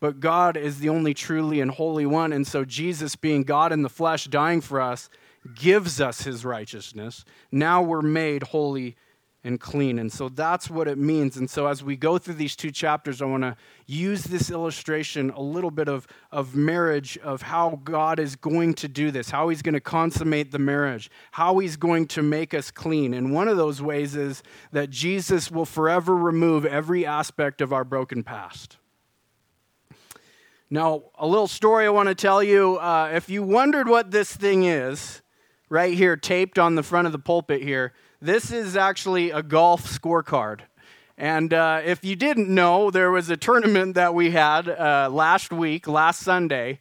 But 0.00 0.18
God 0.18 0.56
is 0.56 0.80
the 0.80 0.88
only 0.88 1.14
truly 1.14 1.60
and 1.60 1.70
holy 1.70 2.06
one. 2.06 2.32
And 2.32 2.46
so, 2.46 2.64
Jesus, 2.64 3.14
being 3.14 3.44
God 3.44 3.70
in 3.70 3.82
the 3.82 3.88
flesh, 3.88 4.24
dying 4.24 4.60
for 4.60 4.80
us, 4.80 5.08
gives 5.54 6.00
us 6.00 6.22
his 6.22 6.44
righteousness. 6.44 7.24
Now 7.50 7.82
we're 7.82 8.02
made 8.02 8.44
holy 8.44 8.96
and 9.44 9.58
clean. 9.58 9.98
And 9.98 10.12
so 10.12 10.28
that's 10.28 10.70
what 10.70 10.86
it 10.86 10.98
means. 10.98 11.36
And 11.36 11.50
so 11.50 11.66
as 11.66 11.82
we 11.82 11.96
go 11.96 12.16
through 12.16 12.34
these 12.34 12.54
two 12.54 12.70
chapters, 12.70 13.20
I 13.20 13.24
want 13.24 13.42
to 13.42 13.56
use 13.86 14.22
this 14.24 14.50
illustration 14.50 15.30
a 15.30 15.40
little 15.40 15.72
bit 15.72 15.88
of, 15.88 16.06
of 16.30 16.54
marriage, 16.54 17.18
of 17.18 17.42
how 17.42 17.80
God 17.82 18.20
is 18.20 18.36
going 18.36 18.74
to 18.74 18.88
do 18.88 19.10
this, 19.10 19.30
how 19.30 19.48
he's 19.48 19.62
going 19.62 19.74
to 19.74 19.80
consummate 19.80 20.52
the 20.52 20.60
marriage, 20.60 21.10
how 21.32 21.58
he's 21.58 21.76
going 21.76 22.06
to 22.08 22.22
make 22.22 22.54
us 22.54 22.70
clean. 22.70 23.14
And 23.14 23.32
one 23.32 23.48
of 23.48 23.56
those 23.56 23.82
ways 23.82 24.14
is 24.14 24.44
that 24.70 24.90
Jesus 24.90 25.50
will 25.50 25.66
forever 25.66 26.16
remove 26.16 26.64
every 26.64 27.04
aspect 27.04 27.60
of 27.60 27.72
our 27.72 27.84
broken 27.84 28.22
past. 28.22 28.76
Now, 30.70 31.02
a 31.18 31.26
little 31.26 31.48
story 31.48 31.84
I 31.84 31.90
want 31.90 32.08
to 32.08 32.14
tell 32.14 32.42
you. 32.42 32.76
Uh, 32.76 33.10
if 33.12 33.28
you 33.28 33.42
wondered 33.42 33.88
what 33.88 34.10
this 34.10 34.34
thing 34.34 34.64
is, 34.64 35.21
right 35.72 35.94
here, 35.94 36.18
taped 36.18 36.58
on 36.58 36.74
the 36.74 36.82
front 36.82 37.06
of 37.06 37.12
the 37.12 37.18
pulpit 37.18 37.62
here, 37.62 37.94
this 38.20 38.52
is 38.52 38.76
actually 38.76 39.30
a 39.30 39.42
golf 39.42 39.84
scorecard. 39.86 40.60
And 41.16 41.54
uh, 41.54 41.80
if 41.82 42.04
you 42.04 42.14
didn't 42.14 42.50
know, 42.50 42.90
there 42.90 43.10
was 43.10 43.30
a 43.30 43.38
tournament 43.38 43.94
that 43.94 44.12
we 44.12 44.32
had 44.32 44.68
uh, 44.68 45.08
last 45.10 45.50
week, 45.50 45.88
last 45.88 46.20
Sunday, 46.20 46.78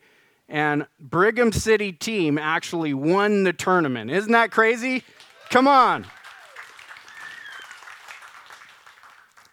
and 0.50 0.88
Brigham 1.00 1.54
City 1.54 1.94
team 1.94 2.38
actually 2.38 2.94
won 2.94 3.46
the 3.46 3.54
tournament. 3.54 4.12
Isn't 4.12 4.34
that 4.34 4.52
crazy? 4.52 5.04
Come 5.50 5.70
on. 5.70 6.06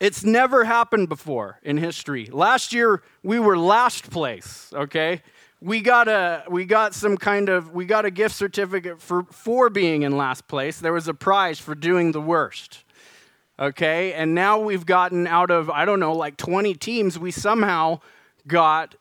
It's 0.01 0.25
never 0.25 0.65
happened 0.65 1.09
before 1.09 1.61
in 1.63 1.77
history. 1.77 2.27
Last 2.27 2.73
year, 2.73 3.03
we 3.23 3.39
were 3.39 3.57
last 3.57 4.11
place, 4.11 4.73
okay? 4.75 5.23
We 5.61 5.81
got 5.81 6.09
a 6.09 6.45
we 6.49 6.65
got 6.65 6.95
some 6.95 7.17
kind 7.17 7.49
of 7.49 7.73
we 7.75 7.85
got 7.85 8.05
a 8.05 8.11
gift 8.11 8.35
certificate 8.35 9.01
for 9.01 9.25
for 9.25 9.71
being 9.71 10.03
in 10.03 10.17
last 10.17 10.47
place. 10.47 10.79
There 10.79 10.93
was 10.93 11.09
a 11.09 11.15
prize 11.15 11.59
for 11.59 11.75
doing 11.75 12.13
the 12.13 12.21
worst. 12.21 12.85
Okay? 13.59 14.13
And 14.13 14.35
now 14.35 14.61
we've 14.61 14.87
gotten 14.87 15.27
out 15.27 15.51
of 15.51 15.69
i 15.69 15.85
don't 15.85 16.01
know 16.01 16.13
like 16.13 16.37
20 16.37 16.75
teams 16.75 17.19
we 17.19 17.31
somehow 17.31 18.01
got 18.47 18.95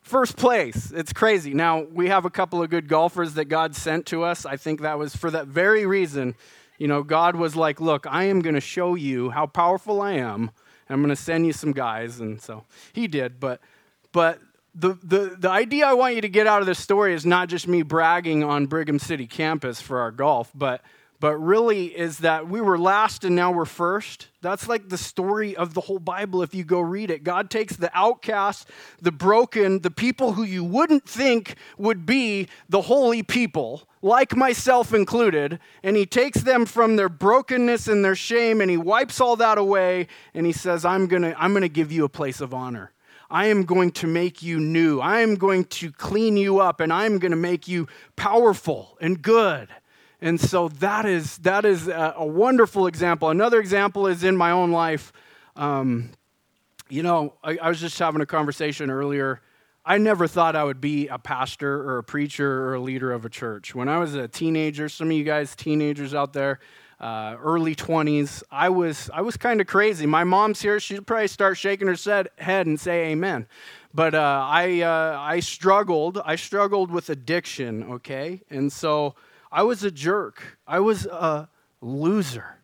first 0.00 0.36
place. 0.36 0.90
It's 0.90 1.12
crazy. 1.12 1.52
Now 1.52 1.82
we 1.82 2.08
have 2.08 2.24
a 2.24 2.30
couple 2.30 2.62
of 2.62 2.70
good 2.70 2.88
golfers 2.88 3.34
that 3.34 3.46
god 3.46 3.76
sent 3.76 4.06
to 4.06 4.22
us. 4.22 4.46
I 4.46 4.56
think 4.56 4.80
that 4.80 4.98
was 4.98 5.14
for 5.14 5.30
that 5.30 5.48
very 5.48 5.84
reason. 5.84 6.34
You 6.78 6.88
know 6.88 7.02
god 7.02 7.36
was 7.36 7.56
like 7.56 7.78
look 7.78 8.06
i 8.06 8.24
am 8.24 8.40
going 8.40 8.54
to 8.54 8.60
show 8.60 8.94
you 8.94 9.28
how 9.28 9.44
powerful 9.44 10.00
i 10.00 10.12
am 10.12 10.50
i'm 10.88 11.02
going 11.02 11.10
to 11.10 11.16
send 11.16 11.46
you 11.46 11.52
some 11.52 11.72
guys. 11.72 12.20
And 12.20 12.40
so 12.40 12.64
he 12.94 13.06
did 13.06 13.38
but 13.38 13.60
but 14.12 14.40
the, 14.74 14.94
the, 15.02 15.36
the 15.38 15.50
idea 15.50 15.86
I 15.86 15.94
want 15.94 16.14
you 16.14 16.20
to 16.20 16.28
get 16.28 16.46
out 16.46 16.60
of 16.60 16.66
this 16.66 16.78
story 16.78 17.14
is 17.14 17.26
not 17.26 17.48
just 17.48 17.66
me 17.66 17.82
bragging 17.82 18.44
on 18.44 18.66
Brigham 18.66 18.98
City 18.98 19.26
campus 19.26 19.80
for 19.80 19.98
our 19.98 20.12
golf, 20.12 20.52
but, 20.54 20.82
but 21.18 21.36
really 21.36 21.86
is 21.86 22.18
that 22.18 22.48
we 22.48 22.60
were 22.60 22.78
last 22.78 23.24
and 23.24 23.34
now 23.34 23.50
we're 23.50 23.64
first. 23.64 24.28
That's 24.42 24.68
like 24.68 24.88
the 24.88 24.96
story 24.96 25.56
of 25.56 25.74
the 25.74 25.80
whole 25.80 25.98
Bible 25.98 26.42
if 26.42 26.54
you 26.54 26.62
go 26.62 26.80
read 26.80 27.10
it. 27.10 27.24
God 27.24 27.50
takes 27.50 27.76
the 27.76 27.90
outcast, 27.98 28.68
the 29.02 29.10
broken, 29.10 29.80
the 29.80 29.90
people 29.90 30.34
who 30.34 30.44
you 30.44 30.62
wouldn't 30.62 31.06
think 31.06 31.56
would 31.76 32.06
be 32.06 32.46
the 32.68 32.82
holy 32.82 33.24
people, 33.24 33.88
like 34.02 34.36
myself 34.36 34.94
included, 34.94 35.58
and 35.82 35.96
He 35.96 36.06
takes 36.06 36.42
them 36.42 36.64
from 36.64 36.94
their 36.94 37.08
brokenness 37.08 37.88
and 37.88 38.04
their 38.04 38.14
shame 38.14 38.60
and 38.60 38.70
He 38.70 38.76
wipes 38.76 39.20
all 39.20 39.34
that 39.36 39.58
away 39.58 40.06
and 40.32 40.46
He 40.46 40.52
says, 40.52 40.84
I'm 40.84 41.08
going 41.08 41.22
to 41.22 41.42
I'm 41.42 41.52
going 41.52 41.62
to 41.62 41.68
give 41.68 41.90
you 41.90 42.04
a 42.04 42.08
place 42.08 42.40
of 42.40 42.54
honor. 42.54 42.92
I 43.30 43.46
am 43.46 43.64
going 43.64 43.92
to 43.92 44.06
make 44.06 44.42
you 44.42 44.58
new. 44.58 45.00
I 45.00 45.20
am 45.20 45.36
going 45.36 45.64
to 45.64 45.92
clean 45.92 46.36
you 46.36 46.58
up 46.58 46.80
and 46.80 46.92
I'm 46.92 47.18
going 47.18 47.30
to 47.30 47.36
make 47.36 47.68
you 47.68 47.86
powerful 48.16 48.98
and 49.00 49.22
good. 49.22 49.68
And 50.20 50.40
so 50.40 50.68
that 50.68 51.06
is, 51.06 51.38
that 51.38 51.64
is 51.64 51.88
a, 51.88 52.14
a 52.16 52.26
wonderful 52.26 52.86
example. 52.86 53.30
Another 53.30 53.60
example 53.60 54.06
is 54.06 54.24
in 54.24 54.36
my 54.36 54.50
own 54.50 54.72
life. 54.72 55.12
Um, 55.56 56.10
you 56.88 57.02
know, 57.02 57.34
I, 57.44 57.56
I 57.58 57.68
was 57.68 57.80
just 57.80 57.98
having 57.98 58.20
a 58.20 58.26
conversation 58.26 58.90
earlier. 58.90 59.40
I 59.84 59.96
never 59.98 60.26
thought 60.26 60.56
I 60.56 60.64
would 60.64 60.80
be 60.80 61.08
a 61.08 61.18
pastor 61.18 61.88
or 61.88 61.98
a 61.98 62.04
preacher 62.04 62.66
or 62.66 62.74
a 62.74 62.80
leader 62.80 63.12
of 63.12 63.24
a 63.24 63.30
church. 63.30 63.74
When 63.74 63.88
I 63.88 63.98
was 63.98 64.14
a 64.14 64.28
teenager, 64.28 64.88
some 64.88 65.06
of 65.06 65.16
you 65.16 65.24
guys, 65.24 65.56
teenagers 65.56 66.14
out 66.14 66.32
there, 66.32 66.58
uh, 67.00 67.36
early 67.42 67.74
20s, 67.74 68.42
I 68.50 68.68
was, 68.68 69.10
I 69.12 69.22
was 69.22 69.36
kind 69.36 69.60
of 69.60 69.66
crazy. 69.66 70.06
My 70.06 70.24
mom's 70.24 70.60
here. 70.60 70.78
She'd 70.78 71.06
probably 71.06 71.28
start 71.28 71.56
shaking 71.56 71.88
her 71.88 72.28
head 72.38 72.66
and 72.66 72.78
say 72.78 73.06
amen. 73.06 73.46
But 73.94 74.14
uh, 74.14 74.44
I, 74.46 74.82
uh, 74.82 75.18
I 75.18 75.40
struggled. 75.40 76.20
I 76.24 76.36
struggled 76.36 76.90
with 76.90 77.08
addiction, 77.08 77.84
okay? 77.94 78.42
And 78.50 78.72
so 78.72 79.14
I 79.50 79.62
was 79.62 79.82
a 79.82 79.90
jerk. 79.90 80.58
I 80.66 80.80
was 80.80 81.06
a 81.06 81.48
loser 81.80 82.58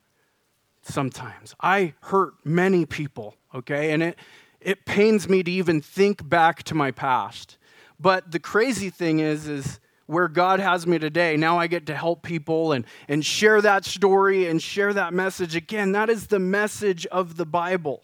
sometimes. 0.82 1.54
I 1.60 1.94
hurt 2.02 2.34
many 2.44 2.86
people, 2.86 3.34
okay? 3.54 3.92
And 3.92 4.02
it, 4.02 4.18
it 4.60 4.84
pains 4.84 5.28
me 5.28 5.42
to 5.42 5.50
even 5.50 5.80
think 5.80 6.28
back 6.28 6.62
to 6.64 6.74
my 6.74 6.90
past. 6.90 7.56
But 7.98 8.30
the 8.30 8.38
crazy 8.38 8.90
thing 8.90 9.20
is, 9.20 9.48
is 9.48 9.80
where 10.06 10.28
God 10.28 10.60
has 10.60 10.86
me 10.86 10.98
today. 10.98 11.36
Now 11.36 11.58
I 11.58 11.66
get 11.66 11.86
to 11.86 11.96
help 11.96 12.22
people 12.22 12.72
and, 12.72 12.84
and 13.08 13.24
share 13.24 13.60
that 13.60 13.84
story 13.84 14.46
and 14.46 14.62
share 14.62 14.92
that 14.92 15.12
message. 15.12 15.56
Again, 15.56 15.92
that 15.92 16.08
is 16.08 16.28
the 16.28 16.38
message 16.38 17.06
of 17.06 17.36
the 17.36 17.46
Bible. 17.46 18.02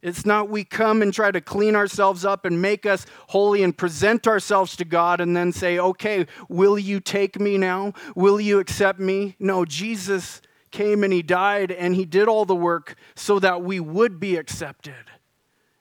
It's 0.00 0.24
not 0.24 0.48
we 0.48 0.62
come 0.62 1.02
and 1.02 1.12
try 1.12 1.32
to 1.32 1.40
clean 1.40 1.74
ourselves 1.74 2.24
up 2.24 2.44
and 2.44 2.62
make 2.62 2.86
us 2.86 3.04
holy 3.28 3.64
and 3.64 3.76
present 3.76 4.28
ourselves 4.28 4.76
to 4.76 4.84
God 4.84 5.20
and 5.20 5.36
then 5.36 5.50
say, 5.50 5.78
okay, 5.78 6.26
will 6.48 6.78
you 6.78 7.00
take 7.00 7.40
me 7.40 7.58
now? 7.58 7.94
Will 8.14 8.40
you 8.40 8.60
accept 8.60 9.00
me? 9.00 9.34
No, 9.40 9.64
Jesus 9.64 10.40
came 10.70 11.02
and 11.02 11.12
he 11.12 11.22
died 11.22 11.72
and 11.72 11.96
he 11.96 12.04
did 12.04 12.28
all 12.28 12.44
the 12.44 12.54
work 12.54 12.94
so 13.16 13.40
that 13.40 13.62
we 13.62 13.80
would 13.80 14.20
be 14.20 14.36
accepted. 14.36 14.94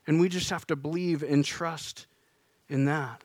And 0.08 0.20
we 0.20 0.30
just 0.30 0.50
have 0.50 0.66
to 0.68 0.76
believe 0.76 1.22
and 1.22 1.46
trust 1.46 2.08
in 2.70 2.86
that. 2.86 3.22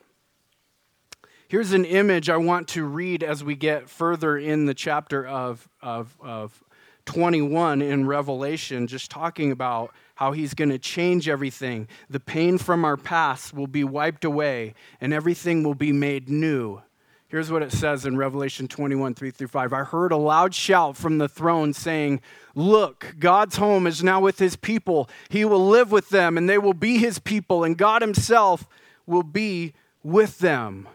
Here's 1.53 1.75
an 1.75 1.85
image 1.85 2.31
I 2.31 2.39
want 2.39 2.69
to 2.69 2.83
read 2.83 3.23
as 3.23 3.45
we 3.45 3.57
get 3.57 3.87
further 3.87 4.39
in 4.39 4.65
the 4.65 4.73
chapter 4.73 5.27
of, 5.27 5.69
of, 5.83 6.17
of 6.23 6.65
21 7.05 7.83
in 7.83 8.07
Revelation, 8.07 8.87
just 8.87 9.11
talking 9.11 9.53
about 9.53 9.93
how 10.15 10.33
he's 10.33 10.55
going 10.55 10.71
to 10.71 10.79
change 10.79 11.29
everything. 11.29 11.89
The 12.09 12.21
pain 12.21 12.57
from 12.57 12.87
our 12.87 12.97
past 12.97 13.53
will 13.53 13.67
be 13.67 13.85
wiped 13.85 14.25
away, 14.25 14.73
and 14.99 15.13
everything 15.13 15.63
will 15.63 15.75
be 15.75 15.93
made 15.93 16.31
new. 16.31 16.81
Here's 17.29 17.53
what 17.53 17.63
it 17.63 17.73
says 17.73 18.07
in 18.07 18.17
Revelation 18.17 18.67
21 18.67 19.13
3 19.13 19.31
through 19.31 19.49
5. 19.49 19.75
I 19.75 19.85
heard 19.85 20.11
a 20.11 20.17
loud 20.17 20.55
shout 20.55 20.97
from 20.97 21.19
the 21.19 21.29
throne 21.29 21.75
saying, 21.75 22.23
Look, 22.55 23.17
God's 23.19 23.57
home 23.57 23.87
is 23.87 24.03
now 24.03 24.23
with 24.23 24.39
his 24.39 24.57
people. 24.57 25.07
He 25.29 25.45
will 25.45 25.69
live 25.69 25.93
with 25.93 26.09
them, 26.09 26.39
and 26.39 26.49
they 26.49 26.57
will 26.57 26.73
be 26.73 26.97
his 26.97 27.19
people, 27.19 27.63
and 27.63 27.77
God 27.77 28.01
himself 28.01 28.67
will 29.05 29.23
be 29.23 29.75
with 30.03 30.39
them. 30.39 30.89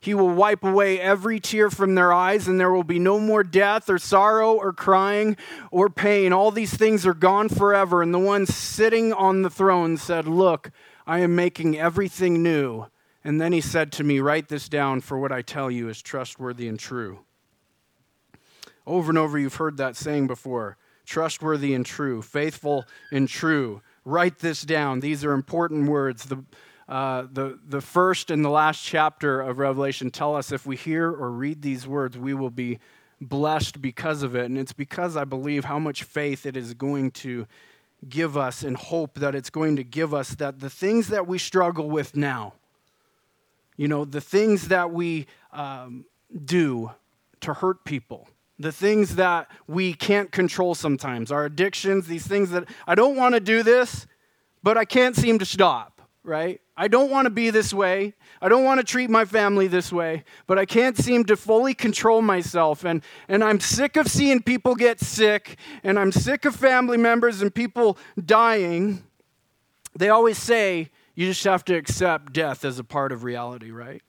He 0.00 0.14
will 0.14 0.30
wipe 0.30 0.64
away 0.64 0.98
every 0.98 1.40
tear 1.40 1.68
from 1.68 1.94
their 1.94 2.10
eyes, 2.10 2.48
and 2.48 2.58
there 2.58 2.72
will 2.72 2.84
be 2.84 2.98
no 2.98 3.20
more 3.20 3.44
death 3.44 3.90
or 3.90 3.98
sorrow 3.98 4.54
or 4.54 4.72
crying 4.72 5.36
or 5.70 5.90
pain. 5.90 6.32
All 6.32 6.50
these 6.50 6.72
things 6.72 7.06
are 7.06 7.14
gone 7.14 7.50
forever. 7.50 8.02
And 8.02 8.14
the 8.14 8.18
one 8.18 8.46
sitting 8.46 9.12
on 9.12 9.42
the 9.42 9.50
throne 9.50 9.98
said, 9.98 10.26
Look, 10.26 10.70
I 11.06 11.18
am 11.18 11.36
making 11.36 11.78
everything 11.78 12.42
new. 12.42 12.86
And 13.22 13.38
then 13.38 13.52
he 13.52 13.60
said 13.60 13.92
to 13.92 14.04
me, 14.04 14.20
Write 14.20 14.48
this 14.48 14.70
down, 14.70 15.02
for 15.02 15.18
what 15.18 15.32
I 15.32 15.42
tell 15.42 15.70
you 15.70 15.90
is 15.90 16.00
trustworthy 16.00 16.66
and 16.66 16.78
true. 16.78 17.20
Over 18.86 19.10
and 19.10 19.18
over, 19.18 19.38
you've 19.38 19.56
heard 19.56 19.76
that 19.76 19.96
saying 19.96 20.26
before 20.26 20.78
trustworthy 21.04 21.74
and 21.74 21.84
true, 21.84 22.22
faithful 22.22 22.86
and 23.10 23.28
true. 23.28 23.82
Write 24.04 24.38
this 24.38 24.62
down. 24.62 25.00
These 25.00 25.24
are 25.24 25.32
important 25.32 25.88
words. 25.88 26.26
The, 26.26 26.44
uh, 26.90 27.28
the, 27.32 27.56
the 27.68 27.80
first 27.80 28.32
and 28.32 28.44
the 28.44 28.50
last 28.50 28.82
chapter 28.82 29.40
of 29.40 29.60
Revelation 29.60 30.10
tell 30.10 30.34
us 30.34 30.50
if 30.50 30.66
we 30.66 30.74
hear 30.74 31.08
or 31.08 31.30
read 31.30 31.62
these 31.62 31.86
words, 31.86 32.18
we 32.18 32.34
will 32.34 32.50
be 32.50 32.80
blessed 33.20 33.80
because 33.80 34.24
of 34.24 34.34
it. 34.34 34.46
And 34.46 34.58
it's 34.58 34.72
because 34.72 35.16
I 35.16 35.22
believe 35.22 35.64
how 35.64 35.78
much 35.78 36.02
faith 36.02 36.46
it 36.46 36.56
is 36.56 36.74
going 36.74 37.12
to 37.12 37.46
give 38.08 38.36
us 38.36 38.64
and 38.64 38.76
hope 38.76 39.14
that 39.20 39.36
it's 39.36 39.50
going 39.50 39.76
to 39.76 39.84
give 39.84 40.12
us 40.12 40.30
that 40.30 40.58
the 40.58 40.68
things 40.68 41.08
that 41.08 41.28
we 41.28 41.38
struggle 41.38 41.88
with 41.88 42.16
now, 42.16 42.54
you 43.76 43.86
know, 43.86 44.04
the 44.04 44.20
things 44.20 44.66
that 44.66 44.90
we 44.90 45.28
um, 45.52 46.04
do 46.44 46.90
to 47.42 47.54
hurt 47.54 47.84
people, 47.84 48.28
the 48.58 48.72
things 48.72 49.14
that 49.14 49.48
we 49.68 49.94
can't 49.94 50.32
control 50.32 50.74
sometimes, 50.74 51.30
our 51.30 51.44
addictions, 51.44 52.08
these 52.08 52.26
things 52.26 52.50
that 52.50 52.64
I 52.84 52.96
don't 52.96 53.14
want 53.14 53.34
to 53.34 53.40
do 53.40 53.62
this, 53.62 54.08
but 54.62 54.76
I 54.76 54.84
can't 54.84 55.14
seem 55.14 55.38
to 55.38 55.44
stop, 55.44 55.99
right? 56.22 56.60
I 56.76 56.88
don't 56.88 57.10
want 57.10 57.26
to 57.26 57.30
be 57.30 57.50
this 57.50 57.72
way. 57.72 58.14
I 58.40 58.48
don't 58.48 58.64
want 58.64 58.78
to 58.78 58.84
treat 58.84 59.10
my 59.10 59.24
family 59.24 59.66
this 59.68 59.92
way, 59.92 60.24
but 60.46 60.58
I 60.58 60.64
can't 60.64 60.96
seem 60.96 61.24
to 61.24 61.36
fully 61.36 61.74
control 61.74 62.22
myself. 62.22 62.84
And, 62.84 63.02
and 63.28 63.42
I'm 63.42 63.60
sick 63.60 63.96
of 63.96 64.08
seeing 64.08 64.42
people 64.42 64.74
get 64.74 65.00
sick, 65.00 65.56
and 65.82 65.98
I'm 65.98 66.12
sick 66.12 66.44
of 66.44 66.54
family 66.56 66.96
members 66.96 67.42
and 67.42 67.54
people 67.54 67.98
dying. 68.22 69.04
They 69.96 70.08
always 70.08 70.38
say 70.38 70.90
you 71.14 71.26
just 71.26 71.44
have 71.44 71.64
to 71.66 71.74
accept 71.74 72.32
death 72.32 72.64
as 72.64 72.78
a 72.78 72.84
part 72.84 73.12
of 73.12 73.24
reality, 73.24 73.70
right? 73.70 74.02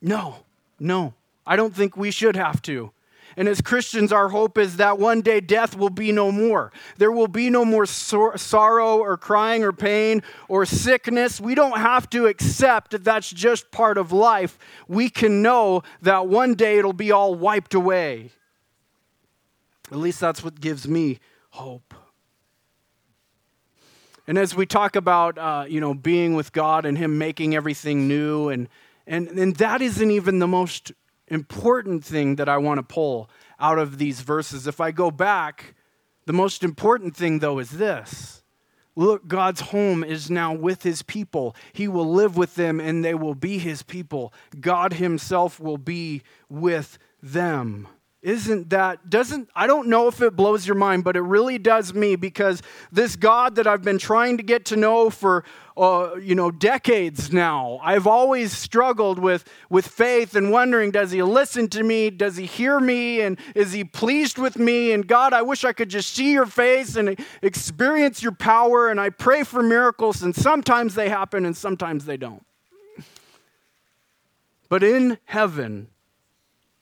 No, 0.00 0.44
no. 0.78 1.14
I 1.46 1.56
don't 1.56 1.74
think 1.74 1.96
we 1.96 2.10
should 2.10 2.36
have 2.36 2.60
to. 2.62 2.92
And 3.36 3.48
as 3.48 3.60
Christians, 3.60 4.12
our 4.12 4.28
hope 4.28 4.58
is 4.58 4.76
that 4.76 4.98
one 4.98 5.20
day 5.20 5.40
death 5.40 5.76
will 5.76 5.90
be 5.90 6.12
no 6.12 6.30
more. 6.30 6.72
There 6.98 7.10
will 7.10 7.28
be 7.28 7.50
no 7.50 7.64
more 7.64 7.86
sor- 7.86 8.38
sorrow 8.38 8.98
or 8.98 9.16
crying 9.16 9.64
or 9.64 9.72
pain 9.72 10.22
or 10.48 10.64
sickness. 10.64 11.40
We 11.40 11.54
don't 11.54 11.78
have 11.78 12.08
to 12.10 12.26
accept 12.26 12.92
that 12.92 13.04
that's 13.04 13.30
just 13.30 13.70
part 13.70 13.98
of 13.98 14.12
life. 14.12 14.58
We 14.86 15.10
can 15.10 15.42
know 15.42 15.82
that 16.02 16.28
one 16.28 16.54
day 16.54 16.78
it'll 16.78 16.92
be 16.92 17.10
all 17.10 17.34
wiped 17.34 17.74
away. 17.74 18.30
At 19.90 19.98
least 19.98 20.20
that's 20.20 20.42
what 20.42 20.60
gives 20.60 20.88
me 20.88 21.18
hope. 21.50 21.94
And 24.26 24.38
as 24.38 24.54
we 24.54 24.64
talk 24.64 24.96
about, 24.96 25.36
uh, 25.36 25.66
you 25.68 25.80
know, 25.80 25.92
being 25.92 26.34
with 26.34 26.52
God 26.52 26.86
and 26.86 26.96
Him 26.96 27.18
making 27.18 27.54
everything 27.54 28.08
new, 28.08 28.48
and, 28.48 28.68
and, 29.06 29.28
and 29.28 29.56
that 29.56 29.82
isn't 29.82 30.10
even 30.10 30.38
the 30.38 30.46
most 30.46 30.92
important 31.28 32.04
thing 32.04 32.36
that 32.36 32.48
I 32.48 32.58
want 32.58 32.78
to 32.78 32.82
pull 32.82 33.30
out 33.58 33.78
of 33.78 33.98
these 33.98 34.20
verses. 34.20 34.66
If 34.66 34.80
I 34.80 34.90
go 34.90 35.10
back, 35.10 35.74
the 36.26 36.32
most 36.32 36.62
important 36.62 37.16
thing, 37.16 37.38
though, 37.38 37.58
is 37.58 37.70
this. 37.70 38.42
Look, 38.96 39.26
God's 39.26 39.60
home 39.60 40.04
is 40.04 40.30
now 40.30 40.52
with 40.52 40.84
his 40.84 41.02
people. 41.02 41.56
He 41.72 41.88
will 41.88 42.10
live 42.10 42.36
with 42.36 42.54
them 42.54 42.78
and 42.78 43.04
they 43.04 43.14
will 43.14 43.34
be 43.34 43.58
his 43.58 43.82
people. 43.82 44.32
God 44.60 44.94
himself 44.94 45.58
will 45.58 45.78
be 45.78 46.22
with 46.48 46.98
them. 47.20 47.88
Isn't 48.24 48.70
that, 48.70 49.10
doesn't, 49.10 49.50
I 49.54 49.66
don't 49.66 49.88
know 49.88 50.08
if 50.08 50.22
it 50.22 50.34
blows 50.34 50.66
your 50.66 50.76
mind, 50.76 51.04
but 51.04 51.14
it 51.14 51.20
really 51.20 51.58
does 51.58 51.92
me 51.92 52.16
because 52.16 52.62
this 52.90 53.16
God 53.16 53.56
that 53.56 53.66
I've 53.66 53.82
been 53.82 53.98
trying 53.98 54.38
to 54.38 54.42
get 54.42 54.64
to 54.66 54.76
know 54.76 55.10
for, 55.10 55.44
uh, 55.76 56.14
you 56.18 56.34
know, 56.34 56.50
decades 56.50 57.34
now, 57.34 57.78
I've 57.82 58.06
always 58.06 58.50
struggled 58.50 59.18
with, 59.18 59.44
with 59.68 59.86
faith 59.86 60.34
and 60.36 60.50
wondering, 60.50 60.90
does 60.90 61.10
he 61.10 61.22
listen 61.22 61.68
to 61.68 61.82
me? 61.82 62.08
Does 62.08 62.38
he 62.38 62.46
hear 62.46 62.80
me? 62.80 63.20
And 63.20 63.38
is 63.54 63.74
he 63.74 63.84
pleased 63.84 64.38
with 64.38 64.58
me? 64.58 64.92
And 64.92 65.06
God, 65.06 65.34
I 65.34 65.42
wish 65.42 65.62
I 65.62 65.74
could 65.74 65.90
just 65.90 66.14
see 66.14 66.32
your 66.32 66.46
face 66.46 66.96
and 66.96 67.22
experience 67.42 68.22
your 68.22 68.32
power. 68.32 68.88
And 68.88 68.98
I 68.98 69.10
pray 69.10 69.44
for 69.44 69.62
miracles, 69.62 70.22
and 70.22 70.34
sometimes 70.34 70.94
they 70.94 71.10
happen 71.10 71.44
and 71.44 71.54
sometimes 71.54 72.06
they 72.06 72.16
don't. 72.16 72.46
But 74.70 74.82
in 74.82 75.18
heaven, 75.26 75.88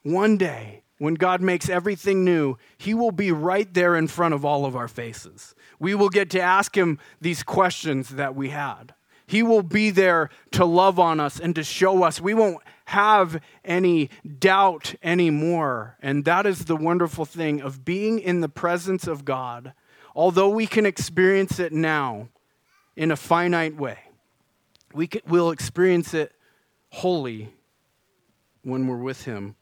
one 0.05 0.37
day, 0.37 0.82
when 1.03 1.15
God 1.15 1.41
makes 1.41 1.69
everything 1.69 2.25
new, 2.25 2.57
He 2.79 2.95
will 2.95 3.11
be 3.11 3.33
right 3.33 3.75
there 3.75 3.97
in 3.97 4.07
front 4.07 4.35
of 4.35 4.45
all 4.45 4.65
of 4.65 4.77
our 4.77 4.87
faces. 4.87 5.53
We 5.81 5.97
will 5.97 6.09
get 6.09 6.31
to 6.31 6.41
ask 6.41 6.77
Him 6.77 7.01
these 7.21 7.43
questions 7.43 8.11
that 8.11 8.37
we 8.37 8.51
had. 8.51 8.95
He 9.27 9.43
will 9.43 9.65
be 9.65 9.91
there 9.91 10.31
to 10.53 10.65
love 10.65 11.01
on 11.01 11.19
us 11.19 11.41
and 11.41 11.57
to 11.57 11.65
show 11.65 12.05
us. 12.05 12.21
We 12.21 12.35
won't 12.35 12.63
have 12.85 13.41
any 13.65 14.11
doubt 14.39 14.95
anymore. 15.03 15.97
And 16.01 16.25
that 16.25 16.47
is 16.47 16.67
the 16.67 16.77
wonderful 16.77 17.25
thing 17.25 17.61
of 17.61 17.85
being 17.85 18.21
in 18.21 18.41
the 18.41 18.49
presence 18.49 19.09
of 19.09 19.25
God. 19.25 19.73
Although 20.15 20.51
we 20.51 20.69
can 20.69 20.87
experience 20.87 21.59
it 21.59 21.73
now 21.73 22.29
in 22.95 23.11
a 23.11 23.17
finite 23.17 23.75
way, 23.75 23.99
we 24.95 25.09
will 25.27 25.51
experience 25.51 26.15
it 26.15 26.31
wholly 26.91 27.53
when 28.63 28.87
we're 28.87 29.03
with 29.03 29.25
Him 29.25 29.57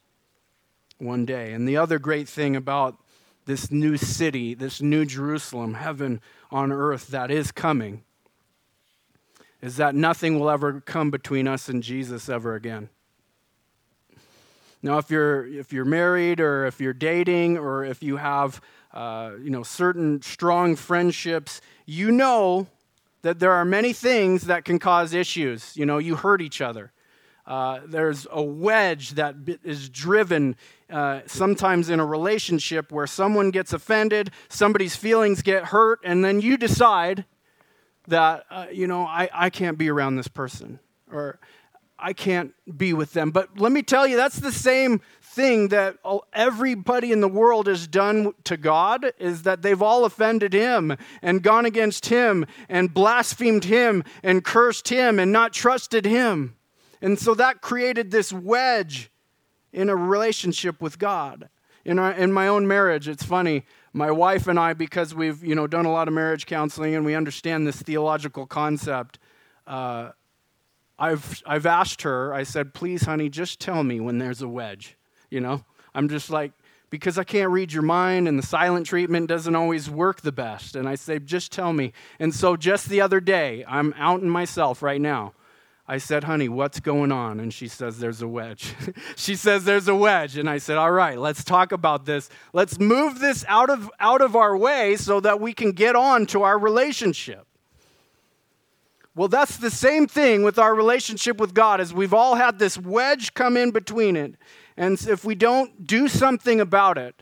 one 1.01 1.25
day. 1.25 1.53
And 1.53 1.69
the 1.69 1.77
other 1.77 1.99
great 1.99 2.29
thing 2.29 2.57
about 2.57 2.97
this 3.47 3.71
new 3.71 3.97
city, 3.97 4.55
this 4.55 4.81
new 4.81 5.05
Jerusalem, 5.05 5.75
heaven 5.75 6.21
on 6.51 6.71
earth 6.73 7.09
that 7.09 7.31
is 7.31 7.53
coming, 7.53 8.03
is 9.61 9.77
that 9.77 9.95
nothing 9.95 10.39
will 10.39 10.51
ever 10.51 10.81
come 10.81 11.11
between 11.11 11.47
us 11.47 11.69
and 11.69 11.83
Jesus 11.83 12.29
ever 12.29 12.55
again. 12.55 12.89
Now, 14.83 14.99
if 14.99 15.11
you're 15.11 15.47
if 15.47 15.73
you're 15.73 15.85
married 15.85 16.41
or 16.41 16.65
if 16.65 16.81
you're 16.81 16.95
dating 16.95 17.59
or 17.59 17.85
if 17.85 18.03
you 18.03 18.17
have 18.17 18.61
uh, 18.95 19.33
you 19.43 19.51
know 19.51 19.63
certain 19.63 20.23
strong 20.23 20.75
friendships, 20.75 21.61
you 21.85 22.11
know 22.11 22.67
that 23.23 23.39
there 23.39 23.53
are 23.53 23.65
many 23.65 23.93
things 23.93 24.47
that 24.47 24.65
can 24.65 24.79
cause 24.79 25.13
issues. 25.13 25.77
You 25.77 25.85
know, 25.85 25.99
you 25.99 26.17
hurt 26.17 26.41
each 26.41 26.63
other. 26.63 26.93
Uh, 27.47 27.81
there's 27.87 28.27
a 28.31 28.43
wedge 28.43 29.11
that 29.11 29.35
is 29.65 29.89
driven 29.89 30.57
uh, 30.91 31.21
sometimes 31.27 31.91
in 31.91 32.01
a 32.01 32.07
relationship 32.07 32.93
where 32.93 33.07
someone 33.07 33.51
gets 33.51 33.73
offended, 33.73 34.31
somebody's 34.49 34.97
feelings 34.97 35.43
get 35.43 35.67
hurt, 35.67 36.01
and 36.05 36.25
then 36.25 36.41
you 36.41 36.57
decide 36.57 37.25
that, 38.09 38.45
uh, 38.51 38.67
you 38.73 38.87
know, 38.87 39.03
I, 39.03 39.29
I 39.33 39.51
can't 39.51 39.79
be 39.79 39.89
around 39.91 40.17
this 40.17 40.29
person 40.29 40.81
or 41.11 41.39
I 41.99 42.13
can't 42.13 42.55
be 42.77 42.93
with 42.93 43.13
them. 43.13 43.31
But 43.31 43.59
let 43.59 43.73
me 43.73 43.83
tell 43.83 44.07
you, 44.07 44.17
that's 44.17 44.41
the 44.41 44.53
same 44.53 45.01
thing 45.23 45.69
that 45.69 45.97
everybody 46.33 47.13
in 47.13 47.21
the 47.21 47.29
world 47.29 47.67
has 47.67 47.87
done 47.87 48.33
to 48.45 48.57
God 48.57 49.13
is 49.19 49.43
that 49.43 49.63
they've 49.63 49.81
all 49.81 50.05
offended 50.05 50.53
him 50.53 50.97
and 51.23 51.43
gone 51.43 51.67
against 51.67 52.07
him 52.07 52.47
and 52.69 52.93
blasphemed 52.93 53.65
him 53.65 54.03
and 54.23 54.45
cursed 54.45 54.89
him 54.89 55.19
and 55.19 55.31
not 55.31 55.53
trusted 55.53 56.05
him. 56.05 56.57
And 57.03 57.19
so 57.19 57.35
that 57.35 57.61
created 57.61 58.11
this 58.11 58.33
wedge 58.33 59.11
in 59.73 59.89
a 59.89 59.97
relationship 59.97 60.81
with 60.81 60.99
God. 60.99 61.49
In, 61.85 61.99
our, 61.99 62.13
in 62.13 62.33
my 62.33 62.47
own 62.47 62.67
marriage, 62.67 63.09
it's 63.09 63.23
funny. 63.23 63.65
My 63.93 64.11
wife 64.11 64.47
and 64.47 64.59
I, 64.59 64.75
because 64.75 65.15
we've 65.15 65.43
you 65.43 65.55
know 65.55 65.67
done 65.67 65.87
a 65.87 65.93
lot 65.93 66.09
of 66.09 66.15
marriage 66.15 66.47
counseling 66.47 66.95
and 66.95 67.05
we 67.05 67.15
understand 67.15 67.67
this 67.67 67.81
theological 67.81 68.47
concept, 68.47 69.19
uh, 69.67 70.11
I've 70.99 71.43
I've 71.47 71.67
asked 71.67 72.03
her. 72.03 72.35
I 72.35 72.43
said, 72.43 72.75
"Please, 72.75 73.03
honey, 73.03 73.31
just 73.31 73.59
tell 73.59 73.83
me 73.83 73.99
when 73.99 74.19
there's 74.19 74.43
a 74.43 74.49
wedge." 74.49 74.97
You 75.31 75.41
know, 75.41 75.65
I'm 75.95 76.09
just 76.09 76.29
like 76.29 76.53
because 76.91 77.19
I 77.19 77.25
can't 77.25 77.51
read 77.51 77.73
your 77.73 77.83
mind 77.83 78.29
and 78.29 78.39
the 78.39 78.47
silent 78.47 78.87
treatment 78.87 79.29
doesn't 79.29 79.55
always 79.55 79.89
work 79.89 80.21
the 80.21 80.33
best. 80.33 80.75
And 80.75 80.89
I 80.89 80.97
say, 80.97 81.21
just 81.21 81.53
tell 81.53 81.73
me. 81.73 81.93
And 82.19 82.35
so 82.35 82.57
just 82.57 82.89
the 82.89 83.01
other 83.01 83.21
day, 83.21 83.65
I'm 83.67 83.95
out 83.97 84.21
in 84.21 84.29
myself 84.29 84.83
right 84.83 85.01
now. 85.01 85.33
I 85.91 85.99
said, 85.99 86.23
honey, 86.23 86.49
what's 86.49 86.79
going 86.79 87.11
on? 87.11 87.41
And 87.41 87.53
she 87.53 87.67
says, 87.67 87.99
there's 87.99 88.23
a 88.23 88.29
wedge. 88.29 88.77
she 89.17 89.35
says, 89.35 89.65
there's 89.65 89.89
a 89.89 89.95
wedge. 89.95 90.37
And 90.37 90.49
I 90.49 90.59
said, 90.59 90.79
all 90.79 90.93
right, 90.93 91.19
let's 91.19 91.43
talk 91.43 91.73
about 91.73 92.05
this. 92.05 92.31
Let's 92.53 92.79
move 92.79 93.19
this 93.19 93.45
out 93.49 93.71
of, 93.71 93.91
out 93.99 94.21
of 94.21 94.37
our 94.37 94.57
way 94.57 94.95
so 94.95 95.19
that 95.19 95.41
we 95.41 95.53
can 95.53 95.73
get 95.73 95.97
on 95.97 96.27
to 96.27 96.45
our 96.45 96.57
relationship. 96.57 97.45
Well, 99.17 99.27
that's 99.27 99.57
the 99.57 99.69
same 99.69 100.07
thing 100.07 100.45
with 100.45 100.61
our 100.61 100.77
relationship 100.77 101.41
with 101.41 101.55
God, 101.55 101.81
as 101.81 101.93
we've 101.93 102.15
all 102.15 102.37
had 102.37 102.61
this 102.61 102.79
wedge 102.79 103.35
come 103.35 103.57
in 103.57 103.73
between 103.73 104.15
it. 104.15 104.37
And 104.77 104.93
if 105.09 105.25
we 105.25 105.35
don't 105.35 105.89
do 105.89 106.07
something 106.07 106.61
about 106.61 106.99
it, 106.99 107.21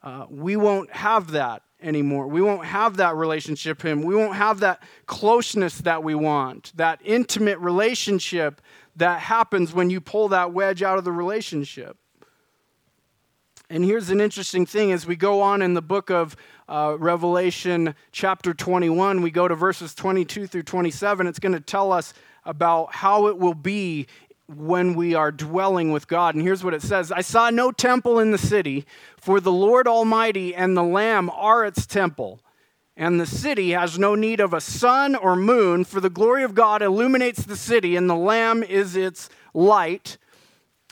uh, 0.00 0.26
we 0.30 0.54
won't 0.54 0.92
have 0.92 1.32
that 1.32 1.63
anymore. 1.84 2.26
We 2.26 2.42
won't 2.42 2.64
have 2.64 2.96
that 2.96 3.14
relationship 3.14 3.82
him. 3.82 4.02
We 4.02 4.16
won't 4.16 4.34
have 4.34 4.60
that 4.60 4.82
closeness 5.06 5.78
that 5.78 6.02
we 6.02 6.14
want, 6.14 6.72
that 6.76 7.00
intimate 7.04 7.58
relationship 7.58 8.60
that 8.96 9.20
happens 9.20 9.72
when 9.72 9.90
you 9.90 10.00
pull 10.00 10.28
that 10.28 10.52
wedge 10.52 10.82
out 10.82 10.98
of 10.98 11.04
the 11.04 11.12
relationship. 11.12 11.96
And 13.70 13.84
here's 13.84 14.10
an 14.10 14.20
interesting 14.20 14.66
thing 14.66 14.92
as 14.92 15.06
we 15.06 15.16
go 15.16 15.40
on 15.40 15.62
in 15.62 15.74
the 15.74 15.82
book 15.82 16.10
of 16.10 16.36
uh, 16.68 16.96
Revelation, 16.98 17.94
chapter 18.12 18.54
21, 18.54 19.22
we 19.22 19.30
go 19.30 19.48
to 19.48 19.54
verses 19.54 19.94
22 19.94 20.46
through 20.46 20.62
27. 20.62 21.26
It's 21.26 21.38
going 21.38 21.52
to 21.52 21.60
tell 21.60 21.92
us 21.92 22.14
about 22.44 22.94
how 22.94 23.26
it 23.28 23.38
will 23.38 23.54
be 23.54 24.06
when 24.46 24.94
we 24.94 25.14
are 25.14 25.32
dwelling 25.32 25.90
with 25.90 26.06
God. 26.06 26.34
And 26.34 26.44
here's 26.44 26.64
what 26.64 26.74
it 26.74 26.82
says 26.82 27.10
I 27.10 27.22
saw 27.22 27.50
no 27.50 27.72
temple 27.72 28.18
in 28.18 28.30
the 28.30 28.38
city, 28.38 28.84
for 29.16 29.40
the 29.40 29.52
Lord 29.52 29.88
Almighty 29.88 30.54
and 30.54 30.76
the 30.76 30.82
Lamb 30.82 31.30
are 31.30 31.64
its 31.64 31.86
temple. 31.86 32.40
And 32.96 33.20
the 33.20 33.26
city 33.26 33.70
has 33.70 33.98
no 33.98 34.14
need 34.14 34.38
of 34.38 34.54
a 34.54 34.60
sun 34.60 35.16
or 35.16 35.34
moon, 35.34 35.84
for 35.84 36.00
the 36.00 36.10
glory 36.10 36.44
of 36.44 36.54
God 36.54 36.80
illuminates 36.80 37.44
the 37.44 37.56
city, 37.56 37.96
and 37.96 38.08
the 38.08 38.14
Lamb 38.14 38.62
is 38.62 38.94
its 38.94 39.28
light. 39.52 40.16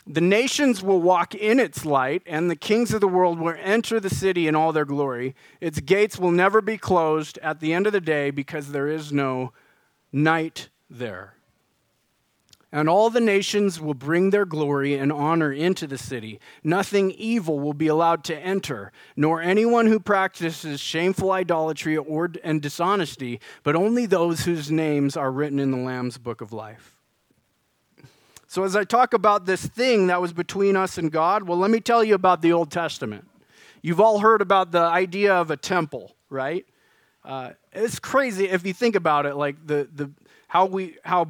The 0.05 0.19
nations 0.19 0.83
will 0.83 1.01
walk 1.01 1.33
in 1.33 1.61
its 1.61 1.85
light, 1.85 2.21
and 2.25 2.51
the 2.51 2.57
kings 2.57 2.93
of 2.93 2.99
the 2.99 3.07
world 3.07 3.39
will 3.39 3.55
enter 3.57 4.01
the 4.01 4.09
city 4.09 4.47
in 4.47 4.55
all 4.55 4.73
their 4.73 4.83
glory. 4.83 5.33
Its 5.61 5.79
gates 5.79 6.19
will 6.19 6.31
never 6.31 6.59
be 6.59 6.77
closed 6.77 7.37
at 7.37 7.61
the 7.61 7.71
end 7.71 7.87
of 7.87 7.93
the 7.93 8.01
day, 8.01 8.31
because 8.31 8.73
there 8.73 8.89
is 8.89 9.13
no 9.13 9.53
night 10.11 10.67
there. 10.89 11.35
And 12.73 12.89
all 12.89 13.11
the 13.11 13.21
nations 13.21 13.79
will 13.79 13.93
bring 13.93 14.31
their 14.31 14.45
glory 14.45 14.95
and 14.95 15.11
honor 15.11 15.53
into 15.53 15.85
the 15.85 15.97
city. 15.97 16.39
Nothing 16.63 17.11
evil 17.11 17.59
will 17.59 17.75
be 17.75 17.85
allowed 17.85 18.23
to 18.23 18.35
enter, 18.35 18.91
nor 19.15 19.43
anyone 19.43 19.85
who 19.85 19.99
practices 19.99 20.79
shameful 20.79 21.31
idolatry 21.31 21.95
or, 21.95 22.31
and 22.43 22.63
dishonesty, 22.63 23.39
but 23.61 23.75
only 23.75 24.07
those 24.07 24.45
whose 24.45 24.71
names 24.71 25.15
are 25.15 25.31
written 25.31 25.59
in 25.59 25.69
the 25.69 25.77
Lamb's 25.77 26.17
book 26.17 26.41
of 26.41 26.51
life. 26.51 26.95
So, 28.47 28.63
as 28.63 28.75
I 28.75 28.85
talk 28.85 29.13
about 29.13 29.45
this 29.45 29.63
thing 29.63 30.07
that 30.07 30.19
was 30.19 30.33
between 30.33 30.75
us 30.75 30.97
and 30.97 31.11
God, 31.11 31.43
well, 31.43 31.59
let 31.59 31.69
me 31.69 31.79
tell 31.79 32.03
you 32.03 32.15
about 32.15 32.41
the 32.41 32.53
Old 32.53 32.71
Testament. 32.71 33.27
You've 33.83 34.01
all 34.01 34.17
heard 34.17 34.41
about 34.41 34.71
the 34.71 34.81
idea 34.81 35.35
of 35.35 35.51
a 35.51 35.57
temple, 35.57 36.15
right? 36.27 36.65
Uh, 37.23 37.51
it's 37.71 37.99
crazy 37.99 38.49
if 38.49 38.65
you 38.65 38.73
think 38.73 38.95
about 38.95 39.27
it, 39.27 39.35
like 39.35 39.57
the, 39.63 39.87
the, 39.93 40.09
how, 40.47 40.65
we, 40.65 40.97
how 41.03 41.27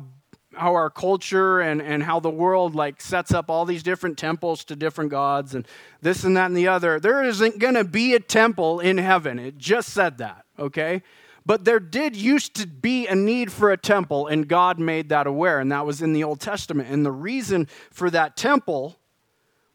how 0.55 0.73
our 0.73 0.89
culture 0.89 1.59
and, 1.59 1.81
and 1.81 2.03
how 2.03 2.19
the 2.19 2.29
world 2.29 2.75
like 2.75 3.01
sets 3.01 3.33
up 3.33 3.49
all 3.49 3.65
these 3.65 3.83
different 3.83 4.17
temples 4.17 4.63
to 4.65 4.75
different 4.75 5.11
gods 5.11 5.55
and 5.55 5.67
this 6.01 6.23
and 6.23 6.35
that 6.37 6.47
and 6.47 6.57
the 6.57 6.67
other. 6.67 6.99
There 6.99 7.23
isn't 7.23 7.59
going 7.59 7.75
to 7.75 7.83
be 7.83 8.13
a 8.13 8.19
temple 8.19 8.79
in 8.79 8.97
heaven. 8.97 9.39
It 9.39 9.57
just 9.57 9.89
said 9.89 10.17
that, 10.19 10.45
okay? 10.57 11.01
But 11.45 11.65
there 11.65 11.79
did 11.79 12.15
used 12.15 12.55
to 12.55 12.67
be 12.67 13.07
a 13.07 13.15
need 13.15 13.51
for 13.51 13.71
a 13.71 13.77
temple, 13.77 14.27
and 14.27 14.47
God 14.47 14.79
made 14.79 15.09
that 15.09 15.27
aware, 15.27 15.59
and 15.59 15.71
that 15.71 15.85
was 15.85 16.01
in 16.01 16.13
the 16.13 16.23
Old 16.23 16.39
Testament. 16.39 16.89
And 16.89 17.05
the 17.05 17.11
reason 17.11 17.67
for 17.91 18.09
that 18.11 18.37
temple 18.37 18.97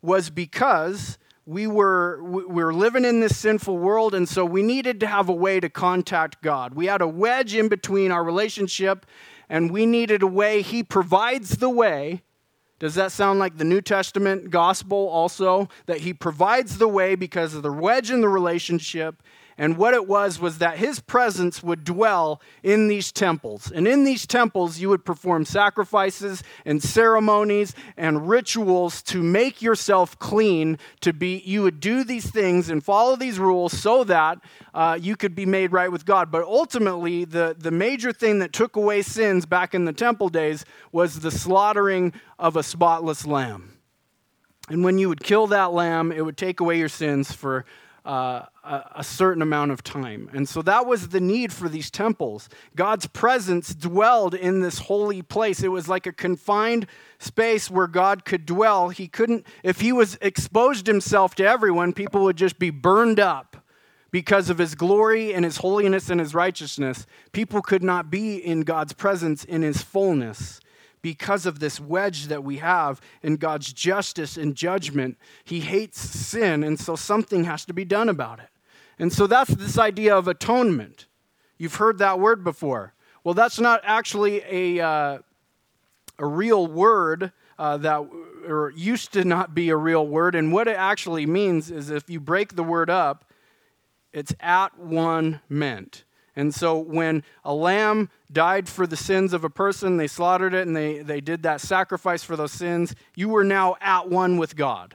was 0.00 0.30
because 0.30 1.18
we 1.48 1.66
were 1.66 2.22
we 2.22 2.62
were 2.62 2.74
living 2.74 3.06
in 3.06 3.20
this 3.20 3.38
sinful 3.38 3.78
world 3.78 4.14
and 4.14 4.28
so 4.28 4.44
we 4.44 4.62
needed 4.62 5.00
to 5.00 5.06
have 5.06 5.30
a 5.30 5.32
way 5.32 5.58
to 5.58 5.70
contact 5.70 6.42
God. 6.42 6.74
We 6.74 6.86
had 6.86 7.00
a 7.00 7.08
wedge 7.08 7.54
in 7.54 7.68
between 7.68 8.12
our 8.12 8.22
relationship 8.22 9.06
and 9.48 9.70
we 9.70 9.86
needed 9.86 10.22
a 10.22 10.26
way 10.26 10.62
he 10.62 10.82
provides 10.82 11.56
the 11.56 11.70
way. 11.70 12.22
Does 12.78 12.94
that 12.94 13.10
sound 13.10 13.38
like 13.38 13.56
the 13.56 13.64
New 13.64 13.80
Testament 13.80 14.50
gospel 14.50 15.08
also 15.08 15.68
that 15.86 15.98
he 15.98 16.14
provides 16.14 16.78
the 16.78 16.88
way 16.88 17.14
because 17.16 17.54
of 17.54 17.62
the 17.62 17.72
wedge 17.72 18.10
in 18.10 18.20
the 18.20 18.28
relationship 18.28 19.22
and 19.60 19.76
what 19.76 19.92
it 19.92 20.06
was 20.06 20.38
was 20.38 20.58
that 20.58 20.78
his 20.78 21.00
presence 21.00 21.64
would 21.64 21.82
dwell 21.82 22.40
in 22.62 22.86
these 22.86 23.10
temples. 23.10 23.72
And 23.72 23.88
in 23.88 24.04
these 24.04 24.24
temples, 24.24 24.78
you 24.78 24.88
would 24.88 25.04
perform 25.04 25.44
sacrifices 25.44 26.44
and 26.64 26.80
ceremonies 26.80 27.74
and 27.96 28.28
rituals 28.28 29.02
to 29.02 29.20
make 29.20 29.60
yourself 29.60 30.16
clean. 30.20 30.78
To 31.00 31.12
be, 31.12 31.42
you 31.44 31.62
would 31.62 31.80
do 31.80 32.04
these 32.04 32.30
things 32.30 32.70
and 32.70 32.84
follow 32.84 33.16
these 33.16 33.40
rules 33.40 33.76
so 33.76 34.04
that 34.04 34.38
uh, 34.72 34.96
you 35.00 35.16
could 35.16 35.34
be 35.34 35.44
made 35.44 35.72
right 35.72 35.90
with 35.90 36.06
God. 36.06 36.30
But 36.30 36.44
ultimately, 36.44 37.24
the, 37.24 37.56
the 37.58 37.72
major 37.72 38.12
thing 38.12 38.38
that 38.38 38.52
took 38.52 38.76
away 38.76 39.02
sins 39.02 39.44
back 39.44 39.74
in 39.74 39.86
the 39.86 39.92
temple 39.92 40.28
days 40.28 40.64
was 40.92 41.18
the 41.18 41.32
slaughtering 41.32 42.12
of 42.38 42.54
a 42.54 42.62
spotless 42.62 43.26
lamb. 43.26 43.74
And 44.68 44.84
when 44.84 44.98
you 44.98 45.08
would 45.08 45.24
kill 45.24 45.48
that 45.48 45.72
lamb, 45.72 46.12
it 46.12 46.24
would 46.24 46.36
take 46.36 46.60
away 46.60 46.78
your 46.78 46.88
sins 46.88 47.32
for 47.32 47.64
uh, 48.08 48.46
a, 48.64 49.04
certain 49.04 49.42
amount 49.42 49.70
of 49.70 49.84
time. 49.84 50.30
And 50.32 50.48
so 50.48 50.62
that 50.62 50.86
was 50.86 51.08
the 51.08 51.20
need 51.20 51.52
for 51.52 51.68
these 51.68 51.90
temples. 51.90 52.48
God's 52.74 53.06
presence 53.06 53.74
dwelled 53.74 54.34
in 54.34 54.60
this 54.60 54.78
holy 54.78 55.20
place. 55.20 55.62
It 55.62 55.68
was 55.68 55.90
like 55.90 56.06
a 56.06 56.12
confined 56.12 56.86
space 57.18 57.70
where 57.70 57.86
God 57.86 58.24
could 58.24 58.46
dwell. 58.46 58.88
He 58.88 59.08
couldn't, 59.08 59.44
if 59.62 59.82
he 59.82 59.92
was 59.92 60.16
exposed 60.22 60.86
himself 60.86 61.34
to 61.34 61.46
everyone, 61.46 61.92
people 61.92 62.22
would 62.22 62.38
just 62.38 62.58
be 62.58 62.70
burned 62.70 63.20
up 63.20 63.58
because 64.10 64.48
of 64.48 64.56
his 64.56 64.74
glory 64.74 65.34
and 65.34 65.44
his 65.44 65.58
holiness 65.58 66.08
and 66.08 66.18
his 66.18 66.34
righteousness. 66.34 67.06
People 67.32 67.60
could 67.60 67.82
not 67.82 68.10
be 68.10 68.36
in 68.36 68.62
God's 68.62 68.94
presence 68.94 69.44
in 69.44 69.60
his 69.60 69.82
fullness 69.82 70.60
because 71.02 71.46
of 71.46 71.58
this 71.58 71.80
wedge 71.80 72.26
that 72.26 72.44
we 72.44 72.58
have 72.58 73.00
in 73.22 73.36
God's 73.36 73.72
justice 73.72 74.36
and 74.36 74.54
judgment. 74.54 75.18
He 75.44 75.60
hates 75.60 76.00
sin, 76.00 76.64
and 76.64 76.78
so 76.78 76.96
something 76.96 77.44
has 77.44 77.64
to 77.66 77.72
be 77.72 77.84
done 77.84 78.08
about 78.08 78.40
it. 78.40 78.48
And 78.98 79.12
so 79.12 79.26
that's 79.26 79.54
this 79.54 79.78
idea 79.78 80.16
of 80.16 80.28
atonement. 80.28 81.06
You've 81.56 81.76
heard 81.76 81.98
that 81.98 82.18
word 82.18 82.42
before. 82.44 82.94
Well, 83.24 83.34
that's 83.34 83.60
not 83.60 83.80
actually 83.84 84.42
a, 84.48 84.84
uh, 84.84 85.18
a 86.18 86.26
real 86.26 86.66
word 86.66 87.32
uh, 87.58 87.76
that 87.78 88.08
or 88.46 88.72
used 88.76 89.12
to 89.12 89.24
not 89.24 89.54
be 89.54 89.68
a 89.68 89.76
real 89.76 90.06
word. 90.06 90.34
And 90.34 90.52
what 90.52 90.68
it 90.68 90.76
actually 90.76 91.26
means 91.26 91.70
is 91.70 91.90
if 91.90 92.08
you 92.08 92.20
break 92.20 92.54
the 92.54 92.62
word 92.62 92.88
up, 92.88 93.24
it's 94.12 94.34
at 94.40 94.78
one 94.78 95.40
meant. 95.48 96.04
And 96.38 96.54
so 96.54 96.78
when 96.78 97.24
a 97.44 97.52
lamb 97.52 98.10
died 98.30 98.68
for 98.68 98.86
the 98.86 98.96
sins 98.96 99.32
of 99.32 99.42
a 99.42 99.50
person, 99.50 99.96
they 99.96 100.06
slaughtered 100.06 100.54
it 100.54 100.68
and 100.68 100.76
they, 100.76 101.00
they 101.00 101.20
did 101.20 101.42
that 101.42 101.60
sacrifice 101.60 102.22
for 102.22 102.36
those 102.36 102.52
sins, 102.52 102.94
you 103.16 103.28
were 103.28 103.42
now 103.42 103.76
at 103.80 104.08
one 104.08 104.36
with 104.36 104.54
God. 104.54 104.94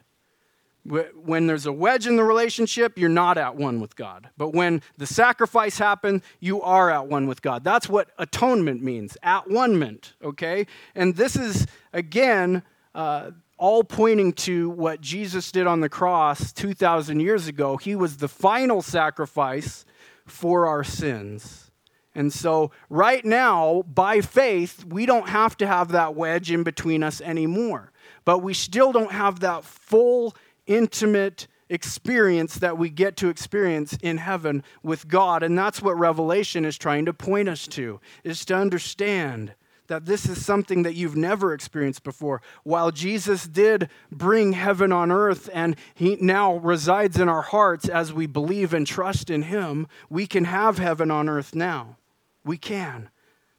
When 0.85 1.47
there's 1.47 1.65
a 1.65 1.73
wedge 1.73 2.07
in 2.07 2.15
the 2.15 2.23
relationship, 2.23 2.97
you're 2.97 3.09
not 3.09 3.37
at 3.37 3.57
one 3.57 3.81
with 3.81 3.97
God. 3.97 4.29
But 4.37 4.53
when 4.53 4.81
the 4.97 5.05
sacrifice 5.05 5.77
happened, 5.77 6.21
you 6.39 6.61
are 6.61 6.89
at 6.89 7.07
one 7.07 7.27
with 7.27 7.41
God. 7.41 7.65
That's 7.65 7.89
what 7.89 8.11
atonement 8.17 8.81
means, 8.81 9.17
at 9.21 9.49
one 9.49 9.77
meant, 9.77 10.13
okay? 10.23 10.65
And 10.95 11.13
this 11.17 11.35
is, 11.35 11.67
again, 11.91 12.63
uh, 12.95 13.31
all 13.57 13.83
pointing 13.83 14.31
to 14.33 14.69
what 14.69 15.01
Jesus 15.01 15.51
did 15.51 15.67
on 15.67 15.81
the 15.81 15.89
cross 15.89 16.53
2,000 16.53 17.19
years 17.19 17.49
ago. 17.49 17.75
He 17.75 17.95
was 17.95 18.17
the 18.17 18.29
final 18.29 18.81
sacrifice 18.81 19.83
for 20.25 20.67
our 20.67 20.83
sins. 20.83 21.71
And 22.15 22.31
so, 22.31 22.71
right 22.89 23.25
now, 23.25 23.83
by 23.87 24.21
faith, 24.21 24.85
we 24.85 25.05
don't 25.05 25.29
have 25.29 25.57
to 25.57 25.67
have 25.67 25.89
that 25.93 26.15
wedge 26.15 26.51
in 26.51 26.63
between 26.63 27.01
us 27.01 27.21
anymore. 27.21 27.91
But 28.23 28.39
we 28.39 28.53
still 28.53 28.91
don't 28.91 29.11
have 29.11 29.39
that 29.39 29.63
full, 29.63 30.35
intimate 30.67 31.47
experience 31.69 32.55
that 32.55 32.77
we 32.77 32.89
get 32.89 33.17
to 33.17 33.29
experience 33.29 33.97
in 34.01 34.17
heaven 34.17 34.63
with 34.83 35.07
God. 35.07 35.41
And 35.41 35.57
that's 35.57 35.81
what 35.81 35.97
Revelation 35.97 36.65
is 36.65 36.77
trying 36.77 37.05
to 37.05 37.13
point 37.13 37.49
us 37.49 37.65
to, 37.67 37.99
is 38.23 38.45
to 38.45 38.55
understand 38.55 39.55
that 39.87 40.05
this 40.05 40.27
is 40.27 40.45
something 40.45 40.83
that 40.83 40.95
you've 40.95 41.15
never 41.15 41.53
experienced 41.53 42.03
before. 42.03 42.41
While 42.63 42.91
Jesus 42.91 43.47
did 43.47 43.89
bring 44.11 44.53
heaven 44.53 44.91
on 44.91 45.11
earth 45.11 45.49
and 45.53 45.75
he 45.93 46.17
now 46.19 46.57
resides 46.57 47.19
in 47.19 47.29
our 47.29 47.41
hearts 47.41 47.89
as 47.89 48.13
we 48.13 48.25
believe 48.25 48.73
and 48.73 48.87
trust 48.87 49.29
in 49.29 49.43
him, 49.43 49.87
we 50.09 50.25
can 50.25 50.45
have 50.45 50.77
heaven 50.77 51.11
on 51.11 51.27
earth 51.29 51.53
now. 51.53 51.97
We 52.45 52.57
can. 52.57 53.09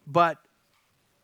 But 0.06 0.38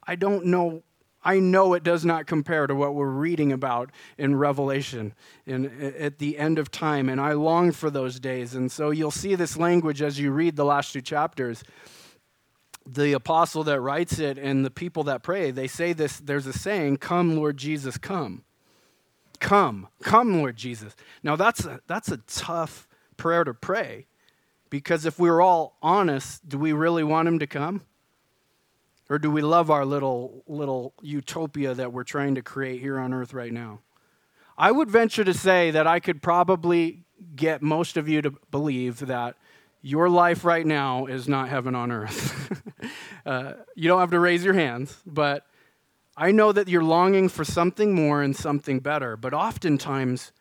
I 0.07 0.17
don't 0.17 0.47
know 0.47 0.83
I 1.23 1.39
know 1.39 1.75
it 1.75 1.83
does 1.83 2.05
not 2.05 2.27
compare 2.27 2.67
to 2.67 2.75
what 2.75 2.95
we're 2.95 3.11
reading 3.11 3.53
about 3.53 3.91
in 4.17 4.37
Revelation 4.37 5.13
in, 5.45 5.67
at 5.99 6.19
the 6.19 6.39
end 6.39 6.59
of 6.59 6.71
time, 6.71 7.11
and 7.11 7.21
I 7.21 7.33
long 7.33 7.73
for 7.73 7.91
those 7.91 8.19
days. 8.19 8.55
And 8.55 8.73
so 8.73 8.91
you'll 8.91 9.11
see 9.11 9.35
this 9.35 9.59
language 9.59 10.01
as 10.01 10.19
you 10.19 10.31
read 10.31 10.57
the 10.57 10.65
last 10.65 10.93
two 10.93 11.03
chapters 11.03 11.63
the 12.87 13.13
apostle 13.13 13.65
that 13.65 13.81
writes 13.81 14.19
it 14.19 14.39
and 14.39 14.65
the 14.65 14.71
people 14.71 15.05
that 15.05 15.23
pray, 15.23 15.51
they 15.51 15.67
say 15.67 15.93
this 15.93 16.19
there's 16.19 16.47
a 16.47 16.53
saying, 16.53 16.99
Come, 16.99 17.37
Lord 17.37 17.57
Jesus, 17.57 17.99
come. 17.99 18.45
Come, 19.39 19.89
come, 20.03 20.39
Lord 20.39 20.57
Jesus. 20.57 20.95
Now, 21.23 21.35
that's 21.35 21.65
a, 21.65 21.81
that's 21.87 22.11
a 22.11 22.19
tough 22.19 22.87
prayer 23.17 23.43
to 23.45 23.55
pray 23.55 24.07
because 24.69 25.07
if 25.07 25.19
we 25.19 25.31
were 25.31 25.43
all 25.43 25.77
honest, 25.83 26.49
do 26.49 26.59
we 26.59 26.73
really 26.73 27.03
want 27.03 27.27
him 27.27 27.39
to 27.39 27.47
come? 27.47 27.83
Or 29.09 29.19
do 29.19 29.31
we 29.31 29.43
love 29.43 29.71
our 29.71 29.85
little, 29.85 30.45
little 30.47 30.95
utopia 31.03 31.75
that 31.75 31.93
we're 31.93 32.05
trying 32.05 32.37
to 32.37 32.43
create 32.43 32.81
here 32.81 32.99
on 32.99 33.13
earth 33.13 33.35
right 33.35 33.53
now? 33.53 33.81
I 34.57 34.71
would 34.71 34.89
venture 34.89 35.25
to 35.25 35.35
say 35.35 35.73
that 35.73 35.87
I 35.87 35.99
could 35.99 36.23
probably 36.23 37.03
get 37.35 37.61
most 37.61 37.97
of 37.97 38.09
you 38.09 38.23
to 38.23 38.33
believe 38.51 39.01
that 39.01 39.37
your 39.83 40.09
life 40.09 40.45
right 40.45 40.67
now 40.67 41.07
is 41.07 41.29
not 41.29 41.49
heaven 41.49 41.75
on 41.75 41.91
earth. 41.91 42.63
uh, 43.27 43.55
you 43.75 43.89
don't 43.89 44.01
have 44.01 44.11
to 44.11 44.21
raise 44.21 44.45
your 44.45 44.55
hands, 44.55 44.97
but 45.07 45.47
I 46.17 46.33
know 46.33 46.53
that 46.53 46.69
you're 46.69 46.85
longing 46.85 47.29
for 47.29 47.45
something 47.45 47.95
more 47.95 48.23
and 48.23 48.37
something 48.37 48.81
better. 48.81 49.17
But 49.17 49.33
oftentimes, 49.33 50.33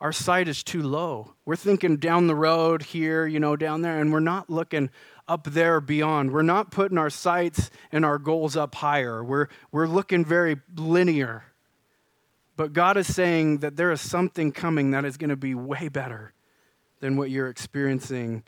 our 0.00 0.12
sight 0.12 0.48
is 0.48 0.62
too 0.62 0.82
low. 0.82 1.34
We're 1.44 1.56
thinking 1.56 1.98
down 1.98 2.26
the 2.26 2.34
road 2.34 2.82
here, 2.82 3.26
you 3.26 3.38
know, 3.38 3.56
down 3.56 3.82
there, 3.82 4.00
and 4.00 4.12
we're 4.12 4.20
not 4.20 4.48
looking 4.48 4.90
up 5.28 5.44
there 5.44 5.80
beyond. 5.80 6.32
We're 6.32 6.42
not 6.42 6.70
putting 6.70 6.98
our 6.98 7.10
sights 7.10 7.70
and 7.92 8.04
our 8.04 8.18
goals 8.18 8.56
up 8.56 8.74
higher. 8.74 9.22
We're, 9.22 9.48
we're 9.70 9.86
looking 9.86 10.24
very 10.24 10.56
linear. 10.74 11.44
But 12.56 12.72
God 12.72 12.96
is 12.96 13.12
saying 13.12 13.58
that 13.58 13.76
there 13.76 13.92
is 13.92 14.00
something 14.00 14.50
coming 14.50 14.90
that 14.92 15.04
is 15.04 15.16
going 15.16 15.30
to 15.30 15.36
be 15.36 15.54
way 15.54 15.88
better 15.88 16.32
than 17.00 17.16
what 17.16 17.30
you're 17.30 17.48
experiencing 17.48 18.44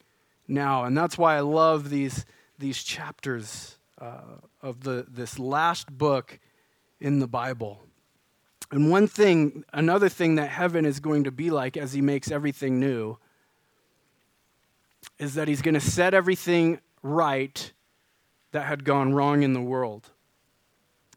now. 0.49 0.85
And 0.85 0.97
that's 0.97 1.17
why 1.19 1.37
I 1.37 1.41
love 1.41 1.91
these, 1.91 2.25
these 2.59 2.83
chapters 2.83 3.79
uh, 4.01 4.39
of 4.63 4.83
the, 4.83 5.07
this 5.09 5.39
last 5.39 5.97
book 5.97 6.39
in 7.01 7.19
the 7.19 7.27
Bible. 7.27 7.81
And 8.71 8.91
one 8.91 9.07
thing, 9.07 9.65
another 9.73 10.09
thing 10.09 10.37
that 10.37 10.49
heaven 10.49 10.85
is 10.85 11.01
going 11.01 11.25
to 11.25 11.31
be 11.31 11.51
like 11.51 11.77
as 11.77 11.93
he 11.93 12.01
makes 12.01 12.31
everything 12.31 12.81
new 12.81 13.19
is 15.19 15.35
that 15.35 15.49
he's 15.49 15.63
going 15.63 15.75
to 15.75 15.81
set 15.81 16.15
everything 16.15 16.81
right 17.03 17.73
that 18.53 18.67
had 18.67 18.85
gone 18.85 19.13
wrong 19.13 19.43
in 19.43 19.53
the 19.53 19.61
world. 19.61 20.11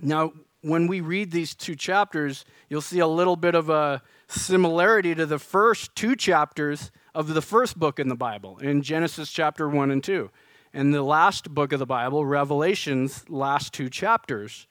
Now, 0.02 0.34
when 0.62 0.88
we 0.88 1.02
read 1.02 1.32
these 1.32 1.56
two 1.56 1.76
chapters, 1.76 2.46
you'll 2.70 2.82
see 2.82 3.00
a 3.00 3.08
little 3.08 3.36
bit 3.36 3.56
of 3.56 3.70
a 3.70 4.02
similarity 4.28 5.16
to 5.16 5.26
the 5.26 5.40
first 5.40 5.96
two 5.96 6.16
chapters 6.16 6.92
of 7.18 7.34
the 7.34 7.42
first 7.42 7.80
book 7.80 7.98
in 7.98 8.10
the 8.10 8.16
Bible, 8.16 8.60
in 8.60 8.84
Genesis 8.84 9.32
chapter 9.32 9.68
1 9.68 9.90
and 9.90 10.04
2. 10.04 10.30
And 10.72 10.94
the 10.94 11.02
last 11.02 11.50
book 11.50 11.74
of 11.74 11.80
the 11.80 11.86
Bible, 11.88 12.24
Revelation's 12.24 13.28
last 13.28 13.74
two 13.74 13.90
chapters, 13.90 14.68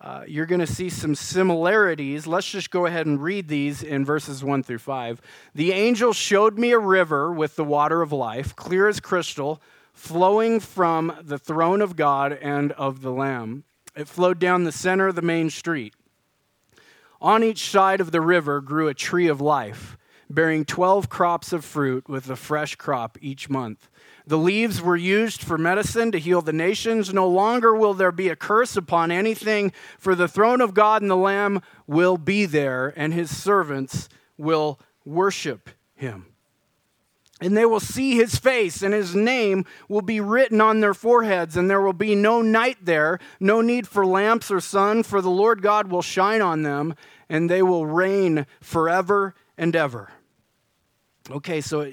uh, 0.00 0.24
you're 0.26 0.46
going 0.46 0.60
to 0.60 0.66
see 0.66 0.90
some 0.90 1.14
similarities. 1.14 2.26
Let's 2.26 2.50
just 2.50 2.72
go 2.72 2.86
ahead 2.86 3.06
and 3.06 3.22
read 3.22 3.46
these 3.46 3.84
in 3.84 4.04
verses 4.04 4.42
1 4.42 4.64
through 4.64 4.80
5. 4.80 5.20
The 5.54 5.70
angel 5.70 6.12
showed 6.12 6.58
me 6.58 6.72
a 6.72 6.80
river 6.80 7.32
with 7.32 7.54
the 7.54 7.62
water 7.62 8.02
of 8.02 8.10
life, 8.10 8.56
clear 8.56 8.88
as 8.88 8.98
crystal, 8.98 9.62
flowing 9.92 10.58
from 10.58 11.16
the 11.22 11.38
throne 11.38 11.80
of 11.80 11.94
God 11.94 12.32
and 12.42 12.72
of 12.72 13.02
the 13.02 13.12
Lamb. 13.12 13.62
It 13.94 14.08
flowed 14.08 14.40
down 14.40 14.64
the 14.64 14.72
center 14.72 15.06
of 15.06 15.14
the 15.14 15.22
main 15.22 15.48
street. 15.48 15.94
On 17.20 17.44
each 17.44 17.70
side 17.70 18.00
of 18.00 18.10
the 18.10 18.20
river 18.20 18.60
grew 18.60 18.88
a 18.88 18.94
tree 18.94 19.28
of 19.28 19.40
life, 19.40 19.96
bearing 20.34 20.64
12 20.64 21.08
crops 21.08 21.52
of 21.52 21.64
fruit 21.64 22.08
with 22.08 22.28
a 22.30 22.36
fresh 22.36 22.74
crop 22.76 23.18
each 23.20 23.50
month. 23.50 23.88
The 24.26 24.38
leaves 24.38 24.80
were 24.80 24.96
used 24.96 25.42
for 25.42 25.58
medicine 25.58 26.12
to 26.12 26.18
heal 26.18 26.42
the 26.42 26.52
nations. 26.52 27.12
No 27.12 27.28
longer 27.28 27.74
will 27.74 27.94
there 27.94 28.12
be 28.12 28.28
a 28.28 28.36
curse 28.36 28.76
upon 28.76 29.10
anything, 29.10 29.72
for 29.98 30.14
the 30.14 30.28
throne 30.28 30.60
of 30.60 30.74
God 30.74 31.02
and 31.02 31.10
the 31.10 31.16
Lamb 31.16 31.60
will 31.86 32.16
be 32.16 32.46
there, 32.46 32.92
and 32.96 33.12
his 33.12 33.36
servants 33.36 34.08
will 34.38 34.78
worship 35.04 35.70
him. 35.94 36.26
And 37.40 37.56
they 37.56 37.64
will 37.64 37.80
see 37.80 38.14
his 38.14 38.36
face, 38.36 38.82
and 38.82 38.94
his 38.94 39.16
name 39.16 39.64
will 39.88 40.02
be 40.02 40.20
written 40.20 40.60
on 40.60 40.78
their 40.78 40.94
foreheads, 40.94 41.56
and 41.56 41.68
there 41.68 41.80
will 41.80 41.92
be 41.92 42.14
no 42.14 42.40
night 42.40 42.78
there, 42.82 43.18
no 43.40 43.60
need 43.60 43.88
for 43.88 44.06
lamps 44.06 44.48
or 44.48 44.60
sun, 44.60 45.02
for 45.02 45.20
the 45.20 45.30
Lord 45.30 45.60
God 45.60 45.90
will 45.90 46.02
shine 46.02 46.40
on 46.40 46.62
them, 46.62 46.94
and 47.28 47.50
they 47.50 47.62
will 47.62 47.86
reign 47.86 48.46
forever 48.60 49.34
and 49.58 49.74
ever. 49.74 50.12
Okay, 51.30 51.60
so 51.60 51.82
uh, 51.82 51.86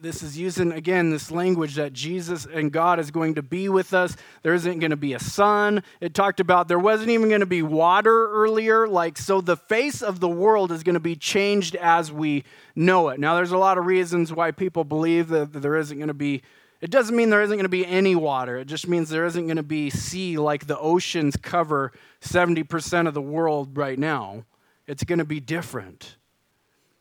this 0.00 0.24
is 0.24 0.36
using 0.36 0.72
again 0.72 1.10
this 1.10 1.30
language 1.30 1.76
that 1.76 1.92
Jesus 1.92 2.46
and 2.46 2.72
God 2.72 2.98
is 2.98 3.12
going 3.12 3.36
to 3.36 3.42
be 3.42 3.68
with 3.68 3.94
us. 3.94 4.16
There 4.42 4.54
isn't 4.54 4.80
going 4.80 4.90
to 4.90 4.96
be 4.96 5.14
a 5.14 5.20
sun. 5.20 5.84
It 6.00 6.14
talked 6.14 6.40
about 6.40 6.66
there 6.66 6.80
wasn't 6.80 7.10
even 7.10 7.28
going 7.28 7.40
to 7.40 7.46
be 7.46 7.62
water 7.62 8.28
earlier. 8.32 8.88
Like, 8.88 9.18
so 9.18 9.40
the 9.40 9.56
face 9.56 10.02
of 10.02 10.18
the 10.18 10.28
world 10.28 10.72
is 10.72 10.82
going 10.82 10.94
to 10.94 11.00
be 11.00 11.14
changed 11.14 11.76
as 11.76 12.10
we 12.10 12.42
know 12.74 13.10
it. 13.10 13.20
Now, 13.20 13.36
there's 13.36 13.52
a 13.52 13.58
lot 13.58 13.78
of 13.78 13.86
reasons 13.86 14.32
why 14.32 14.50
people 14.50 14.82
believe 14.82 15.28
that 15.28 15.52
there 15.52 15.76
isn't 15.76 15.96
going 15.96 16.08
to 16.08 16.14
be, 16.14 16.42
it 16.80 16.90
doesn't 16.90 17.14
mean 17.14 17.30
there 17.30 17.42
isn't 17.42 17.56
going 17.56 17.64
to 17.64 17.68
be 17.68 17.86
any 17.86 18.16
water. 18.16 18.56
It 18.56 18.66
just 18.66 18.88
means 18.88 19.10
there 19.10 19.26
isn't 19.26 19.46
going 19.46 19.58
to 19.58 19.62
be 19.62 19.90
sea 19.90 20.38
like 20.38 20.66
the 20.66 20.78
oceans 20.78 21.36
cover 21.36 21.92
70% 22.20 23.06
of 23.06 23.14
the 23.14 23.22
world 23.22 23.76
right 23.78 23.98
now. 23.98 24.44
It's 24.88 25.04
going 25.04 25.20
to 25.20 25.24
be 25.24 25.38
different 25.38 26.16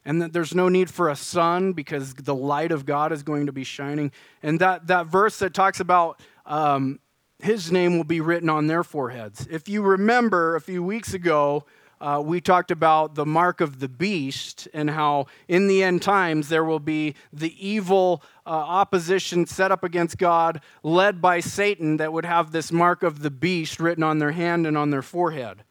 and 0.06 0.22
that 0.22 0.34
there's 0.34 0.56
no 0.56 0.70
need 0.70 0.90
for 0.90 1.10
a 1.10 1.16
sun 1.16 1.74
because 1.74 2.14
the 2.14 2.36
light 2.36 2.72
of 2.72 2.86
God 2.86 3.12
is 3.12 3.24
going 3.24 3.46
to 3.46 3.52
be 3.52 3.64
shining. 3.64 4.12
And 4.42 4.60
that, 4.60 4.88
that 4.88 5.08
verse 5.08 5.40
that 5.40 5.54
talks 5.54 5.80
about 5.80 6.20
um, 6.46 7.00
his 7.40 7.72
name 7.72 7.98
will 7.98 8.04
be 8.04 8.22
written 8.22 8.50
on 8.50 8.68
their 8.68 8.84
foreheads. 8.84 9.48
If 9.50 9.68
you 9.70 9.82
remember 9.82 10.56
a 10.56 10.62
few 10.62 10.84
weeks 10.84 11.14
ago, 11.14 11.66
uh, 12.00 12.20
we 12.24 12.42
talked 12.42 12.72
about 12.72 13.14
the 13.14 13.28
mark 13.28 13.62
of 13.62 13.80
the 13.80 13.88
beast 13.88 14.68
and 14.74 14.90
how 14.90 15.28
in 15.48 15.68
the 15.68 15.84
end 15.84 16.02
times 16.02 16.50
there 16.50 16.66
will 16.66 16.80
be 16.80 17.14
the 17.32 17.54
evil 17.66 18.24
uh, 18.46 18.50
opposition 18.50 19.46
set 19.46 19.72
up 19.72 19.84
against 19.84 20.18
God, 20.18 20.62
led 20.82 21.22
by 21.22 21.40
Satan, 21.40 21.98
that 21.98 22.12
would 22.12 22.26
have 22.26 22.52
this 22.52 22.72
mark 22.72 23.04
of 23.04 23.22
the 23.22 23.30
beast 23.30 23.80
written 23.80 24.04
on 24.04 24.18
their 24.18 24.32
hand 24.32 24.66
and 24.66 24.76
on 24.76 24.90
their 24.90 25.04
forehead. 25.04 25.64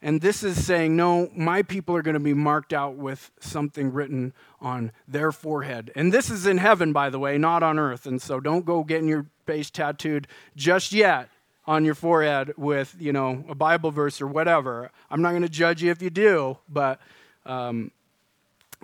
And 0.00 0.20
this 0.20 0.44
is 0.44 0.64
saying, 0.64 0.94
no, 0.96 1.28
my 1.34 1.62
people 1.62 1.96
are 1.96 2.02
going 2.02 2.14
to 2.14 2.20
be 2.20 2.34
marked 2.34 2.72
out 2.72 2.94
with 2.94 3.32
something 3.40 3.92
written 3.92 4.32
on 4.60 4.92
their 5.08 5.32
forehead. 5.32 5.90
And 5.96 6.12
this 6.12 6.30
is 6.30 6.46
in 6.46 6.58
heaven, 6.58 6.92
by 6.92 7.10
the 7.10 7.18
way, 7.18 7.36
not 7.36 7.64
on 7.64 7.78
earth. 7.78 8.06
And 8.06 8.22
so 8.22 8.38
don't 8.38 8.64
go 8.64 8.84
getting 8.84 9.08
your 9.08 9.26
face 9.44 9.70
tattooed 9.70 10.28
just 10.54 10.92
yet 10.92 11.30
on 11.66 11.84
your 11.84 11.96
forehead 11.96 12.52
with, 12.56 12.94
you 12.98 13.12
know, 13.12 13.44
a 13.48 13.54
Bible 13.54 13.90
verse 13.90 14.20
or 14.20 14.28
whatever. 14.28 14.90
I'm 15.10 15.20
not 15.20 15.30
going 15.30 15.42
to 15.42 15.48
judge 15.48 15.82
you 15.82 15.90
if 15.90 16.00
you 16.00 16.10
do, 16.10 16.58
but 16.68 17.00
um, 17.44 17.90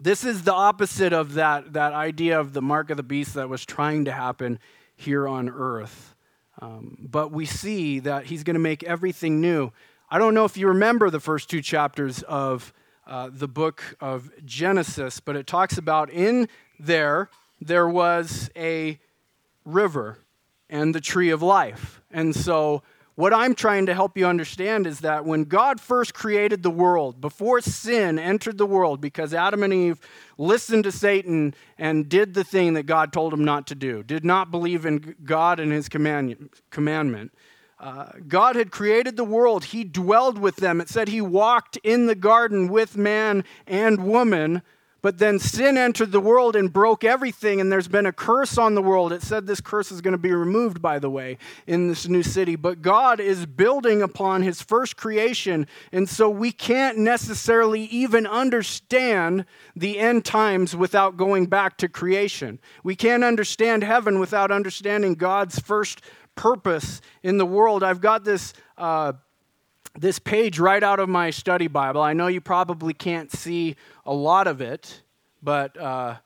this 0.02 0.24
is 0.24 0.42
the 0.42 0.52
opposite 0.52 1.12
of 1.12 1.34
that, 1.34 1.72
that 1.74 1.92
idea 1.92 2.40
of 2.40 2.52
the 2.52 2.62
mark 2.62 2.90
of 2.90 2.96
the 2.96 3.02
beast 3.04 3.34
that 3.34 3.48
was 3.48 3.64
trying 3.64 4.04
to 4.06 4.12
happen 4.12 4.58
here 4.96 5.28
on 5.28 5.48
earth. 5.48 6.14
Um, 6.60 6.98
but 7.00 7.30
we 7.30 7.46
see 7.46 8.00
that 8.00 8.26
he's 8.26 8.42
going 8.42 8.54
to 8.54 8.60
make 8.60 8.82
everything 8.82 9.40
new. 9.40 9.72
I 10.10 10.18
don't 10.18 10.34
know 10.34 10.44
if 10.44 10.56
you 10.56 10.68
remember 10.68 11.10
the 11.10 11.20
first 11.20 11.48
two 11.48 11.62
chapters 11.62 12.22
of 12.24 12.72
uh, 13.06 13.30
the 13.32 13.48
book 13.48 13.96
of 14.00 14.30
Genesis, 14.44 15.20
but 15.20 15.36
it 15.36 15.46
talks 15.46 15.78
about 15.78 16.10
in 16.10 16.48
there, 16.78 17.30
there 17.60 17.88
was 17.88 18.50
a 18.56 18.98
river 19.64 20.18
and 20.68 20.94
the 20.94 21.00
tree 21.00 21.30
of 21.30 21.42
life. 21.42 22.00
And 22.10 22.34
so, 22.34 22.82
what 23.16 23.32
I'm 23.32 23.54
trying 23.54 23.86
to 23.86 23.94
help 23.94 24.18
you 24.18 24.26
understand 24.26 24.88
is 24.88 25.00
that 25.00 25.24
when 25.24 25.44
God 25.44 25.80
first 25.80 26.14
created 26.14 26.64
the 26.64 26.70
world, 26.70 27.20
before 27.20 27.60
sin 27.60 28.18
entered 28.18 28.58
the 28.58 28.66
world, 28.66 29.00
because 29.00 29.32
Adam 29.32 29.62
and 29.62 29.72
Eve 29.72 30.00
listened 30.36 30.82
to 30.82 30.90
Satan 30.90 31.54
and 31.78 32.08
did 32.08 32.34
the 32.34 32.42
thing 32.42 32.74
that 32.74 32.86
God 32.86 33.12
told 33.12 33.32
them 33.32 33.44
not 33.44 33.68
to 33.68 33.76
do, 33.76 34.02
did 34.02 34.24
not 34.24 34.50
believe 34.50 34.84
in 34.84 35.14
God 35.24 35.60
and 35.60 35.70
his 35.70 35.88
command, 35.88 36.50
commandment, 36.70 37.32
uh, 37.84 38.12
God 38.26 38.56
had 38.56 38.70
created 38.70 39.14
the 39.16 39.24
world. 39.24 39.66
He 39.66 39.84
dwelled 39.84 40.38
with 40.38 40.56
them. 40.56 40.80
It 40.80 40.88
said 40.88 41.08
he 41.08 41.20
walked 41.20 41.76
in 41.84 42.06
the 42.06 42.14
garden 42.14 42.68
with 42.68 42.96
man 42.96 43.44
and 43.66 44.06
woman. 44.06 44.62
But 45.02 45.18
then 45.18 45.38
sin 45.38 45.76
entered 45.76 46.10
the 46.10 46.18
world 46.18 46.56
and 46.56 46.72
broke 46.72 47.04
everything, 47.04 47.60
and 47.60 47.70
there's 47.70 47.88
been 47.88 48.06
a 48.06 48.12
curse 48.12 48.56
on 48.56 48.74
the 48.74 48.80
world. 48.80 49.12
It 49.12 49.20
said 49.20 49.46
this 49.46 49.60
curse 49.60 49.92
is 49.92 50.00
going 50.00 50.12
to 50.12 50.18
be 50.18 50.32
removed, 50.32 50.80
by 50.80 50.98
the 50.98 51.10
way, 51.10 51.36
in 51.66 51.88
this 51.88 52.08
new 52.08 52.22
city. 52.22 52.56
But 52.56 52.80
God 52.80 53.20
is 53.20 53.44
building 53.44 54.00
upon 54.00 54.40
his 54.40 54.62
first 54.62 54.96
creation, 54.96 55.66
and 55.92 56.08
so 56.08 56.30
we 56.30 56.52
can't 56.52 56.96
necessarily 56.96 57.82
even 57.82 58.26
understand 58.26 59.44
the 59.76 59.98
end 59.98 60.24
times 60.24 60.74
without 60.74 61.18
going 61.18 61.44
back 61.44 61.76
to 61.78 61.88
creation. 61.90 62.58
We 62.82 62.96
can't 62.96 63.24
understand 63.24 63.84
heaven 63.84 64.18
without 64.18 64.50
understanding 64.50 65.16
God's 65.16 65.58
first 65.58 66.00
purpose 66.34 67.00
in 67.22 67.38
the 67.38 67.46
world. 67.46 67.82
I've 67.82 68.00
got 68.00 68.24
this, 68.24 68.54
uh, 68.76 69.14
this 69.98 70.18
page 70.18 70.58
right 70.58 70.82
out 70.82 71.00
of 71.00 71.08
my 71.08 71.30
study 71.30 71.68
Bible. 71.68 72.02
I 72.02 72.12
know 72.12 72.26
you 72.26 72.40
probably 72.40 72.94
can't 72.94 73.30
see 73.30 73.76
a 74.04 74.12
lot 74.14 74.46
of 74.46 74.60
it, 74.60 75.02
but 75.42 75.76
uh, 75.78 76.16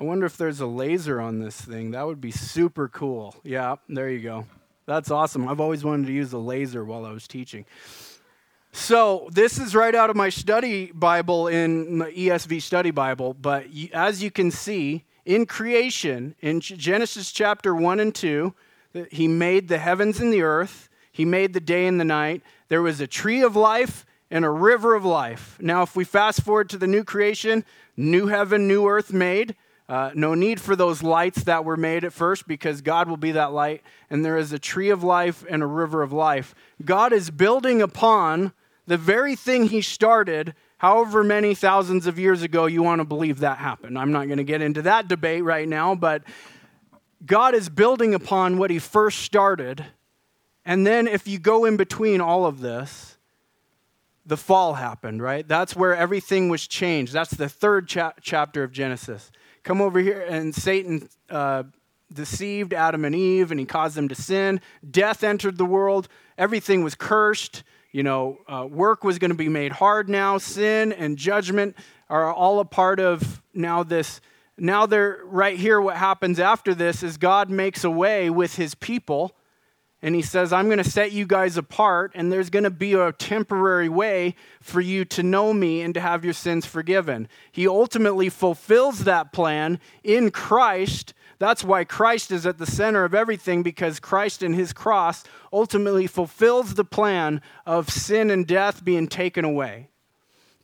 I 0.00 0.04
wonder 0.04 0.26
if 0.26 0.36
there's 0.36 0.60
a 0.60 0.66
laser 0.66 1.20
on 1.20 1.40
this 1.40 1.60
thing. 1.60 1.92
That 1.92 2.06
would 2.06 2.20
be 2.20 2.30
super 2.30 2.88
cool. 2.88 3.34
Yeah, 3.44 3.76
there 3.88 4.10
you 4.10 4.20
go. 4.20 4.46
That's 4.86 5.10
awesome. 5.10 5.48
I've 5.48 5.60
always 5.60 5.84
wanted 5.84 6.06
to 6.06 6.12
use 6.12 6.32
a 6.32 6.38
laser 6.38 6.84
while 6.84 7.04
I 7.04 7.12
was 7.12 7.28
teaching. 7.28 7.64
So, 8.74 9.28
this 9.30 9.58
is 9.58 9.74
right 9.74 9.94
out 9.94 10.08
of 10.08 10.16
my 10.16 10.30
study 10.30 10.90
Bible 10.92 11.46
in 11.46 11.98
the 11.98 12.06
ESV 12.06 12.62
study 12.62 12.90
Bible, 12.90 13.34
but 13.34 13.66
as 13.92 14.22
you 14.22 14.30
can 14.30 14.50
see, 14.50 15.04
in 15.26 15.44
creation, 15.44 16.34
in 16.40 16.60
Genesis 16.60 17.32
chapter 17.32 17.74
1 17.74 18.00
and 18.00 18.14
2, 18.14 18.54
he 19.10 19.28
made 19.28 19.68
the 19.68 19.78
heavens 19.78 20.20
and 20.20 20.32
the 20.32 20.42
earth, 20.42 20.88
He 21.10 21.24
made 21.24 21.52
the 21.52 21.60
day 21.60 21.86
and 21.86 22.00
the 22.00 22.04
night. 22.04 22.42
There 22.68 22.82
was 22.82 23.00
a 23.00 23.06
tree 23.06 23.42
of 23.42 23.56
life 23.56 24.06
and 24.30 24.44
a 24.44 24.50
river 24.50 24.94
of 24.94 25.04
life. 25.04 25.58
Now, 25.60 25.82
if 25.82 25.94
we 25.94 26.04
fast 26.04 26.42
forward 26.42 26.70
to 26.70 26.78
the 26.78 26.86
new 26.86 27.04
creation, 27.04 27.64
new 27.96 28.28
heaven, 28.28 28.66
new 28.66 28.88
earth 28.88 29.12
made. 29.12 29.54
Uh, 29.88 30.10
no 30.14 30.34
need 30.34 30.58
for 30.58 30.74
those 30.74 31.02
lights 31.02 31.44
that 31.44 31.64
were 31.64 31.76
made 31.76 32.04
at 32.04 32.14
first 32.14 32.48
because 32.48 32.80
God 32.80 33.08
will 33.08 33.18
be 33.18 33.32
that 33.32 33.52
light. 33.52 33.82
And 34.08 34.24
there 34.24 34.38
is 34.38 34.52
a 34.52 34.58
tree 34.58 34.88
of 34.88 35.04
life 35.04 35.44
and 35.50 35.62
a 35.62 35.66
river 35.66 36.02
of 36.02 36.12
life. 36.12 36.54
God 36.82 37.12
is 37.12 37.30
building 37.30 37.82
upon 37.82 38.52
the 38.86 38.96
very 38.96 39.36
thing 39.36 39.64
He 39.64 39.82
started 39.82 40.54
however 40.78 41.22
many 41.22 41.54
thousands 41.54 42.08
of 42.08 42.18
years 42.18 42.42
ago 42.42 42.66
you 42.66 42.82
want 42.82 43.00
to 43.00 43.04
believe 43.04 43.38
that 43.38 43.58
happened. 43.58 43.96
I'm 43.96 44.10
not 44.10 44.26
going 44.26 44.38
to 44.38 44.44
get 44.44 44.62
into 44.62 44.82
that 44.82 45.06
debate 45.06 45.44
right 45.44 45.68
now, 45.68 45.94
but 45.94 46.24
God 47.24 47.54
is 47.54 47.68
building 47.68 48.14
upon 48.14 48.58
what 48.58 48.70
he 48.70 48.78
first 48.78 49.20
started. 49.20 49.84
And 50.64 50.86
then 50.86 51.06
if 51.06 51.26
you 51.28 51.38
go 51.38 51.64
in 51.64 51.76
between 51.76 52.20
all 52.20 52.46
of 52.46 52.60
this, 52.60 53.16
the 54.24 54.36
fall 54.36 54.74
happened, 54.74 55.22
right? 55.22 55.46
That's 55.46 55.74
where 55.74 55.96
everything 55.96 56.48
was 56.48 56.66
changed. 56.66 57.12
That's 57.12 57.32
the 57.32 57.48
third 57.48 57.88
cha- 57.88 58.14
chapter 58.20 58.62
of 58.62 58.72
Genesis. 58.72 59.30
Come 59.62 59.80
over 59.80 59.98
here, 59.98 60.24
and 60.28 60.54
Satan 60.54 61.08
uh, 61.30 61.64
deceived 62.12 62.72
Adam 62.72 63.04
and 63.04 63.14
Eve, 63.14 63.50
and 63.50 63.58
he 63.58 63.66
caused 63.66 63.96
them 63.96 64.08
to 64.08 64.14
sin. 64.14 64.60
Death 64.88 65.24
entered 65.24 65.58
the 65.58 65.64
world. 65.64 66.08
Everything 66.38 66.84
was 66.84 66.94
cursed. 66.94 67.64
You 67.90 68.02
know, 68.02 68.38
uh, 68.48 68.66
work 68.68 69.04
was 69.04 69.18
going 69.18 69.30
to 69.30 69.36
be 69.36 69.48
made 69.48 69.72
hard 69.72 70.08
now. 70.08 70.38
Sin 70.38 70.92
and 70.92 71.16
judgment 71.16 71.76
are 72.08 72.32
all 72.32 72.60
a 72.60 72.64
part 72.64 73.00
of 73.00 73.42
now 73.54 73.82
this 73.82 74.20
now 74.58 74.86
they're 74.86 75.20
right 75.24 75.58
here 75.58 75.80
what 75.80 75.96
happens 75.96 76.38
after 76.38 76.74
this 76.74 77.02
is 77.02 77.16
god 77.16 77.50
makes 77.50 77.84
a 77.84 77.90
way 77.90 78.28
with 78.30 78.56
his 78.56 78.74
people 78.74 79.34
and 80.02 80.14
he 80.14 80.22
says 80.22 80.52
i'm 80.52 80.66
going 80.66 80.78
to 80.78 80.84
set 80.84 81.12
you 81.12 81.26
guys 81.26 81.56
apart 81.56 82.12
and 82.14 82.30
there's 82.30 82.50
going 82.50 82.64
to 82.64 82.70
be 82.70 82.94
a 82.94 83.12
temporary 83.12 83.88
way 83.88 84.34
for 84.60 84.80
you 84.80 85.04
to 85.04 85.22
know 85.22 85.54
me 85.54 85.80
and 85.80 85.94
to 85.94 86.00
have 86.00 86.24
your 86.24 86.34
sins 86.34 86.66
forgiven. 86.66 87.28
He 87.50 87.68
ultimately 87.68 88.28
fulfills 88.28 89.04
that 89.04 89.32
plan 89.32 89.78
in 90.02 90.30
christ. 90.30 91.14
That's 91.38 91.64
why 91.64 91.84
christ 91.84 92.30
is 92.30 92.46
at 92.46 92.58
the 92.58 92.66
center 92.66 93.04
of 93.04 93.14
everything 93.14 93.62
because 93.62 94.00
christ 94.00 94.42
and 94.42 94.54
his 94.54 94.72
cross 94.72 95.24
ultimately 95.52 96.06
fulfills 96.06 96.74
the 96.74 96.84
plan 96.84 97.40
of 97.64 97.90
sin 97.90 98.30
and 98.30 98.46
death 98.46 98.84
being 98.84 99.08
taken 99.08 99.44
away 99.44 99.88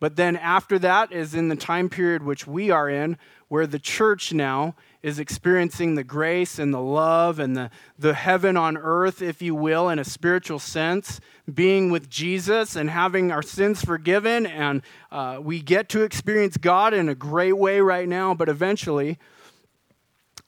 But 0.00 0.16
then 0.16 0.36
after 0.36 0.78
that 0.78 1.12
is 1.12 1.34
in 1.34 1.48
the 1.48 1.56
time 1.56 1.88
period 1.88 2.22
which 2.22 2.46
we 2.46 2.70
are 2.70 2.88
in, 2.88 3.18
where 3.48 3.66
the 3.66 3.78
church 3.78 4.32
now 4.32 4.74
is 5.02 5.18
experiencing 5.18 5.94
the 5.94 6.04
grace 6.04 6.58
and 6.58 6.72
the 6.72 6.80
love 6.80 7.38
and 7.38 7.56
the, 7.56 7.70
the 7.98 8.14
heaven 8.14 8.56
on 8.56 8.76
earth, 8.76 9.22
if 9.22 9.40
you 9.40 9.54
will, 9.54 9.88
in 9.88 9.98
a 9.98 10.04
spiritual 10.04 10.58
sense, 10.58 11.20
being 11.52 11.90
with 11.90 12.10
Jesus 12.10 12.76
and 12.76 12.90
having 12.90 13.32
our 13.32 13.42
sins 13.42 13.82
forgiven. 13.82 14.46
And 14.46 14.82
uh, 15.10 15.38
we 15.40 15.60
get 15.62 15.88
to 15.90 16.02
experience 16.02 16.56
God 16.56 16.92
in 16.94 17.08
a 17.08 17.14
great 17.14 17.56
way 17.56 17.80
right 17.80 18.08
now, 18.08 18.34
but 18.34 18.48
eventually, 18.48 19.18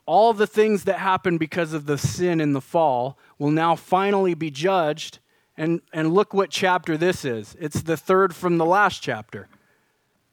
all 0.06 0.32
the 0.32 0.46
things 0.46 0.84
that 0.84 0.98
happen 0.98 1.38
because 1.38 1.72
of 1.72 1.86
the 1.86 1.96
sin 1.96 2.40
in 2.40 2.52
the 2.52 2.60
fall 2.60 3.16
will 3.38 3.50
now 3.50 3.76
finally 3.76 4.34
be 4.34 4.50
judged. 4.50 5.20
And, 5.60 5.82
and 5.92 6.14
look 6.14 6.32
what 6.32 6.48
chapter 6.48 6.96
this 6.96 7.22
is. 7.22 7.54
It's 7.60 7.82
the 7.82 7.98
third 7.98 8.34
from 8.34 8.56
the 8.56 8.64
last 8.64 9.02
chapter. 9.02 9.46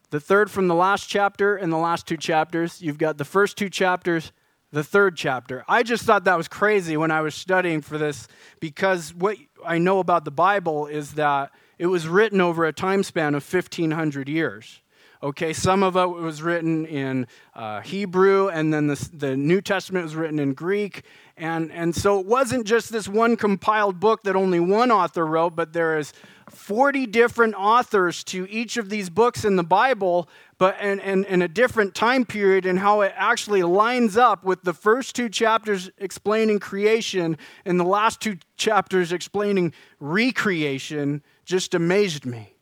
The 0.10 0.22
third 0.22 0.50
from 0.50 0.70
the 0.70 0.74
last 0.74 1.10
chapter 1.10 1.58
and 1.58 1.70
the 1.70 1.78
last 1.78 2.08
two 2.08 2.16
chapters. 2.16 2.82
You've 2.82 2.98
got 2.98 3.18
the 3.18 3.26
first 3.26 3.58
two 3.58 3.70
chapters, 3.70 4.32
the 4.72 4.86
third 4.86 5.18
chapter. 5.18 5.66
I 5.68 5.84
just 5.84 6.06
thought 6.06 6.24
that 6.24 6.38
was 6.38 6.48
crazy 6.48 6.96
when 6.96 7.12
I 7.12 7.20
was 7.20 7.36
studying 7.36 7.82
for 7.82 7.98
this 7.98 8.30
because 8.62 9.14
what 9.14 9.36
I 9.66 9.80
know 9.80 10.00
about 10.00 10.24
the 10.24 10.32
Bible 10.32 10.86
is 10.88 11.16
that 11.16 11.52
it 11.78 11.88
was 11.88 12.08
written 12.08 12.40
over 12.40 12.64
a 12.64 12.72
time 12.72 13.04
span 13.04 13.36
of 13.36 13.44
1,500 13.54 14.30
years. 14.30 14.82
Okay, 15.24 15.52
some 15.52 15.82
of 15.82 15.96
it 15.98 16.08
was 16.08 16.44
written 16.44 16.86
in 16.86 17.26
uh, 17.56 17.82
Hebrew, 17.82 18.50
and 18.50 18.72
then 18.72 18.86
the, 18.86 19.10
the 19.12 19.36
New 19.36 19.62
Testament 19.62 20.04
was 20.04 20.16
written 20.16 20.38
in 20.38 20.54
Greek. 20.54 21.04
And, 21.36 21.72
and 21.72 21.96
so 21.96 22.20
it 22.20 22.28
wasn't 22.28 22.68
just 22.68 22.92
this 22.92 23.08
one 23.08 23.36
compiled 23.36 24.00
book 24.00 24.22
that 24.24 24.36
only 24.36 24.60
one 24.60 24.92
author 24.92 25.26
wrote, 25.26 25.56
but 25.56 25.74
there 25.74 25.98
is 25.98 26.14
40 26.52 27.08
different 27.08 27.56
authors 27.56 28.24
to 28.26 28.48
each 28.48 28.78
of 28.78 28.90
these 28.90 29.10
books 29.10 29.44
in 29.44 29.56
the 29.56 29.64
Bible, 29.64 30.30
but 30.60 30.80
in, 30.80 31.00
in, 31.00 31.24
in 31.26 31.42
a 31.42 31.48
different 31.48 31.96
time 31.96 32.24
period, 32.24 32.68
and 32.68 32.78
how 32.78 33.02
it 33.02 33.14
actually 33.16 33.64
lines 33.64 34.18
up 34.18 34.44
with 34.44 34.62
the 34.62 34.74
first 34.74 35.16
two 35.16 35.30
chapters 35.30 35.90
explaining 35.98 36.60
creation 36.60 37.40
and 37.66 37.80
the 37.80 37.84
last 37.84 38.22
two 38.22 38.38
chapters 38.56 39.12
explaining 39.12 39.74
recreation 40.00 41.24
just 41.44 41.74
amazed 41.74 42.24
me. 42.24 42.57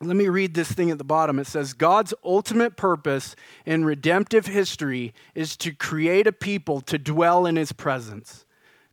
Let 0.00 0.16
me 0.16 0.28
read 0.28 0.54
this 0.54 0.70
thing 0.70 0.90
at 0.90 0.98
the 0.98 1.04
bottom. 1.04 1.38
It 1.38 1.46
says 1.46 1.72
God's 1.72 2.12
ultimate 2.22 2.76
purpose 2.76 3.34
in 3.64 3.84
redemptive 3.84 4.46
history 4.46 5.14
is 5.34 5.56
to 5.58 5.72
create 5.72 6.26
a 6.26 6.32
people 6.32 6.80
to 6.82 6.98
dwell 6.98 7.46
in 7.46 7.56
his 7.56 7.72
presence, 7.72 8.44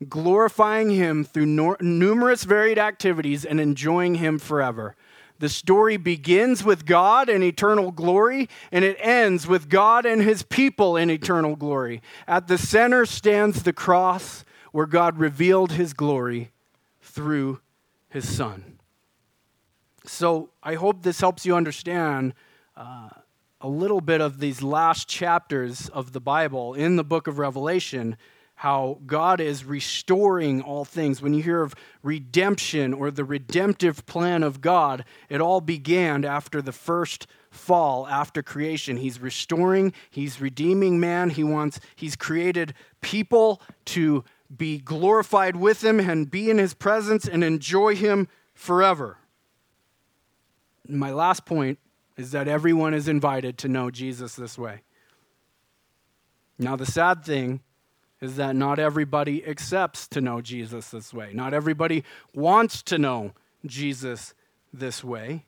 glorifying 0.08 0.92
him 0.92 1.26
through 1.26 1.48
no- 1.48 1.78
numerous 1.82 2.46
varied 2.46 2.80
activities 2.80 3.44
and 3.44 3.60
enjoying 3.60 4.16
him 4.16 4.39
forever. 4.39 4.96
The 5.39 5.50
story 5.50 5.98
begins 5.98 6.63
with 6.63 6.86
God 6.86 7.28
in 7.28 7.44
eternal 7.44 7.92
glory, 7.92 8.48
and 8.72 8.86
it 8.86 8.96
ends 9.00 9.46
with 9.46 9.68
God 9.68 10.06
and 10.06 10.22
his 10.22 10.44
people 10.44 10.96
in 10.96 11.10
eternal 11.10 11.58
glory. 11.58 12.02
At 12.28 12.48
the 12.48 12.58
center 12.58 13.06
stands 13.06 13.63
the 13.63 13.74
cross 13.74 14.46
where 14.72 14.86
God 14.86 15.20
revealed 15.20 15.74
his 15.74 15.94
glory 15.94 16.52
through 17.02 17.60
his 18.08 18.34
Son. 18.34 18.73
So 20.06 20.50
I 20.62 20.76
hope 20.76 21.02
this 21.02 21.22
helps 21.22 21.46
you 21.46 21.56
understand 21.56 22.34
uh, 22.76 23.10
a 23.62 23.68
little 23.70 24.02
bit 24.02 24.20
of 24.20 24.39
these 24.39 24.62
last 24.62 25.08
chapters 25.08 25.88
of 25.89 26.12
the 26.12 26.20
Bible 26.20 26.74
in 26.74 26.98
the 26.98 27.04
book 27.06 27.28
of 27.28 27.39
Revelation, 27.39 28.18
how 28.56 29.00
God 29.06 29.39
is 29.39 29.63
restoring 29.63 30.62
all 30.62 30.84
things. 30.84 31.22
When 31.22 31.34
you 31.34 31.42
hear 31.42 31.62
of 31.62 31.74
redemption 32.02 32.94
or 32.94 33.12
the 33.12 33.24
redemptive 33.24 34.06
plan 34.06 34.44
of 34.44 34.60
God, 34.60 35.06
it 35.30 35.39
all 35.39 35.62
began 35.62 36.26
after 36.26 36.62
the 36.62 36.74
first 36.74 37.26
fall, 37.50 38.06
after 38.08 38.44
creation. 38.44 38.98
He's 38.98 39.22
restoring, 39.22 39.94
he's 40.12 40.42
redeeming 40.42 41.00
man. 41.00 41.30
He 41.30 41.46
wants, 41.46 41.80
he's 41.96 42.18
created 42.18 42.74
people 43.00 43.62
to 43.86 44.26
be 44.56 44.80
glorified 44.80 45.56
with 45.56 45.82
him 45.82 46.02
and 46.02 46.30
be 46.30 46.50
in 46.50 46.58
his 46.58 46.74
presence 46.74 47.26
and 47.26 47.42
enjoy 47.42 47.96
him 47.96 48.28
forever 48.54 49.18
my 50.88 51.12
last 51.12 51.46
point 51.46 51.80
is 52.17 52.32
that 52.32 52.48
everyone 52.48 52.93
is 52.93 53.08
invited 53.08 53.58
to 53.60 53.67
know 53.67 53.89
Jesus 53.89 54.36
this 54.36 54.58
way. 54.58 54.82
Now, 56.60 56.76
the 56.76 56.86
sad 56.86 57.24
thing 57.26 57.62
is 58.22 58.36
that 58.36 58.56
not 58.56 58.80
everybody 58.80 59.46
accepts 59.46 60.08
to 60.10 60.22
know 60.22 60.41
Jesus 60.41 60.91
this 60.91 61.13
way. 61.13 61.32
Not 61.34 61.54
everybody 61.54 62.04
wants 62.34 62.82
to 62.84 62.98
know 62.98 63.34
Jesus 63.65 64.34
this 64.72 65.04
way. 65.04 65.46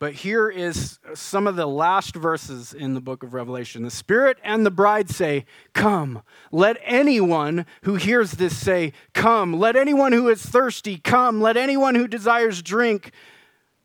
But 0.00 0.14
here 0.14 0.48
is 0.48 1.00
some 1.14 1.48
of 1.48 1.56
the 1.56 1.66
last 1.66 2.14
verses 2.14 2.72
in 2.72 2.94
the 2.94 3.00
book 3.00 3.24
of 3.24 3.34
Revelation. 3.34 3.82
The 3.82 3.90
Spirit 3.90 4.38
and 4.44 4.64
the 4.64 4.70
bride 4.70 5.10
say, 5.10 5.44
Come. 5.72 6.22
Let 6.52 6.76
anyone 6.84 7.66
who 7.82 7.96
hears 7.96 8.32
this 8.32 8.56
say, 8.56 8.92
Come. 9.12 9.58
Let 9.58 9.74
anyone 9.74 10.12
who 10.12 10.28
is 10.28 10.40
thirsty 10.40 10.98
come. 10.98 11.40
Let 11.40 11.56
anyone 11.56 11.96
who 11.96 12.06
desires 12.06 12.62
drink 12.62 13.10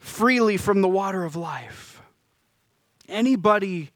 freely 0.04 0.58
from 0.58 0.82
the 0.82 0.88
water 0.88 1.24
of 1.24 1.36
life. 1.36 2.02
Anybody 3.08 3.92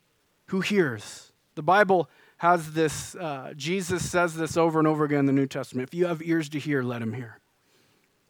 who 0.48 0.62
hears, 0.62 1.34
the 1.56 1.62
Bible 1.62 2.10
has 2.38 2.72
this, 2.72 3.14
uh, 3.16 3.54
Jesus 3.58 4.10
says 4.10 4.36
this 4.36 4.56
over 4.56 4.80
and 4.80 4.88
over 4.88 5.04
again 5.04 5.20
in 5.20 5.26
the 5.26 5.34
New 5.34 5.48
Testament. 5.48 5.88
If 5.90 5.94
you 5.94 6.08
have 6.08 6.22
ears 6.22 6.48
to 6.50 6.60
hear, 6.60 6.82
let 6.82 7.02
him 7.02 7.14
hear. 7.14 7.40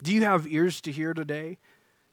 Do 0.02 0.14
you 0.14 0.24
have 0.24 0.48
ears 0.48 0.82
to 0.82 0.92
hear 0.92 1.14
today? 1.14 1.60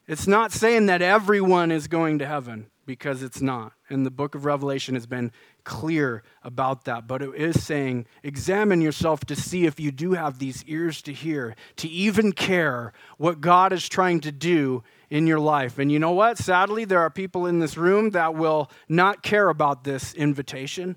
It's 0.07 0.27
not 0.27 0.53
saying 0.53 0.87
that 0.87 1.00
everyone 1.00 1.72
is 1.72 1.88
going 1.88 2.18
to 2.18 2.27
heaven 2.27 2.66
because 2.86 3.22
it's 3.22 3.40
not. 3.40 3.72
And 3.88 4.04
the 4.04 4.10
book 4.10 4.34
of 4.34 4.44
Revelation 4.44 4.94
has 4.94 5.06
been 5.06 5.32
clear 5.64 6.22
about 6.42 6.84
that. 6.84 7.06
But 7.06 7.22
it 7.22 7.34
is 7.34 7.62
saying, 7.62 8.06
examine 8.22 8.80
yourself 8.80 9.20
to 9.26 9.36
see 9.36 9.66
if 9.66 9.80
you 9.80 9.90
do 9.90 10.12
have 10.12 10.38
these 10.38 10.64
ears 10.64 11.02
to 11.02 11.12
hear, 11.12 11.54
to 11.76 11.88
even 11.88 12.32
care 12.32 12.92
what 13.18 13.40
God 13.40 13.72
is 13.72 13.88
trying 13.88 14.20
to 14.20 14.32
do 14.32 14.82
in 15.10 15.26
your 15.26 15.40
life. 15.40 15.78
And 15.78 15.92
you 15.92 15.98
know 15.98 16.12
what? 16.12 16.38
Sadly, 16.38 16.84
there 16.84 17.00
are 17.00 17.10
people 17.10 17.46
in 17.46 17.60
this 17.60 17.76
room 17.76 18.10
that 18.10 18.34
will 18.34 18.70
not 18.88 19.22
care 19.22 19.48
about 19.48 19.84
this 19.84 20.14
invitation. 20.14 20.96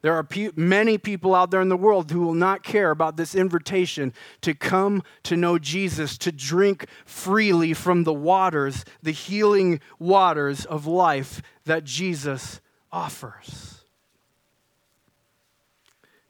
There 0.00 0.14
are 0.14 0.22
pe- 0.22 0.50
many 0.54 0.96
people 0.96 1.34
out 1.34 1.50
there 1.50 1.60
in 1.60 1.68
the 1.68 1.76
world 1.76 2.10
who 2.10 2.20
will 2.20 2.34
not 2.34 2.62
care 2.62 2.90
about 2.90 3.16
this 3.16 3.34
invitation 3.34 4.12
to 4.42 4.54
come 4.54 5.02
to 5.24 5.36
know 5.36 5.58
Jesus, 5.58 6.16
to 6.18 6.30
drink 6.30 6.86
freely 7.04 7.74
from 7.74 8.04
the 8.04 8.14
waters, 8.14 8.84
the 9.02 9.10
healing 9.10 9.80
waters 9.98 10.64
of 10.64 10.86
life 10.86 11.42
that 11.64 11.84
Jesus 11.84 12.60
offers. 12.92 13.84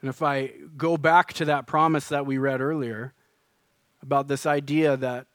And 0.01 0.09
if 0.09 0.23
I 0.23 0.53
go 0.77 0.97
back 0.97 1.33
to 1.35 1.45
that 1.47 1.67
promise 1.67 2.09
that 2.09 2.25
we 2.25 2.39
read 2.39 2.61
earlier 2.61 3.13
about 4.01 4.29
this 4.29 4.47
idea 4.47 4.97
that 4.97 5.27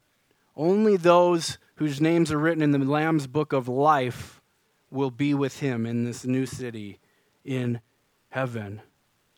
only 0.56 0.98
those 0.98 1.58
whose 1.76 2.00
names 2.00 2.32
are 2.32 2.38
written 2.38 2.64
in 2.64 2.72
the 2.72 2.80
Lamb's 2.80 3.28
book 3.28 3.54
of 3.54 3.68
life 3.68 4.42
will 4.90 5.12
be 5.12 5.34
with 5.34 5.60
him 5.60 5.86
in 5.86 6.06
this 6.06 6.24
new 6.24 6.46
city 6.46 7.00
in 7.44 7.82
heaven. 8.34 8.82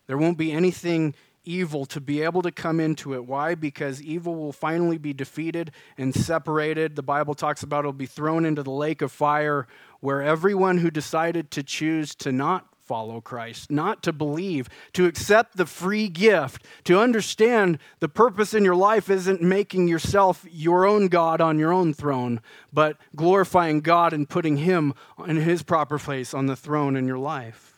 There 0.07 0.17
won't 0.17 0.37
be 0.37 0.53
anything 0.53 1.15
evil 1.43 1.85
to 1.85 1.99
be 1.99 2.21
able 2.21 2.41
to 2.41 2.51
come 2.51 2.79
into 2.79 3.13
it. 3.13 3.25
Why? 3.25 3.53
Because 3.53 4.01
evil 4.01 4.35
will 4.35 4.53
finally 4.53 4.97
be 4.97 5.11
defeated 5.11 5.71
and 5.97 6.15
separated. 6.15 6.95
The 6.95 7.03
Bible 7.03 7.35
talks 7.35 7.61
about 7.61 7.79
it'll 7.79 7.91
be 7.91 8.05
thrown 8.05 8.45
into 8.45 8.63
the 8.63 8.71
lake 8.71 9.01
of 9.01 9.11
fire 9.11 9.67
where 9.99 10.21
everyone 10.21 10.77
who 10.77 10.89
decided 10.89 11.51
to 11.51 11.61
choose 11.61 12.15
to 12.15 12.31
not 12.31 12.69
follow 12.85 13.19
Christ, 13.19 13.69
not 13.69 14.01
to 14.03 14.13
believe, 14.13 14.69
to 14.93 15.07
accept 15.07 15.57
the 15.57 15.65
free 15.65 16.07
gift, 16.07 16.65
to 16.85 16.97
understand 16.97 17.79
the 17.99 18.07
purpose 18.07 18.53
in 18.53 18.63
your 18.63 18.75
life 18.75 19.09
isn't 19.09 19.41
making 19.41 19.89
yourself 19.89 20.45
your 20.49 20.85
own 20.85 21.09
God 21.09 21.41
on 21.41 21.59
your 21.59 21.73
own 21.73 21.93
throne, 21.93 22.39
but 22.71 22.97
glorifying 23.13 23.81
God 23.81 24.13
and 24.13 24.29
putting 24.29 24.57
Him 24.57 24.93
in 25.27 25.35
His 25.35 25.63
proper 25.63 25.99
place 25.99 26.33
on 26.33 26.45
the 26.45 26.55
throne 26.55 26.95
in 26.95 27.07
your 27.07 27.19
life. 27.19 27.74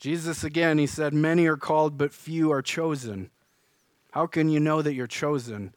Jesus, 0.00 0.42
again, 0.42 0.78
he 0.78 0.86
said, 0.86 1.12
Many 1.12 1.46
are 1.46 1.58
called, 1.58 1.98
but 1.98 2.14
few 2.14 2.50
are 2.50 2.62
chosen. 2.62 3.30
How 4.12 4.26
can 4.26 4.48
you 4.48 4.58
know 4.58 4.80
that 4.80 4.94
you're 4.94 5.06
chosen? 5.06 5.74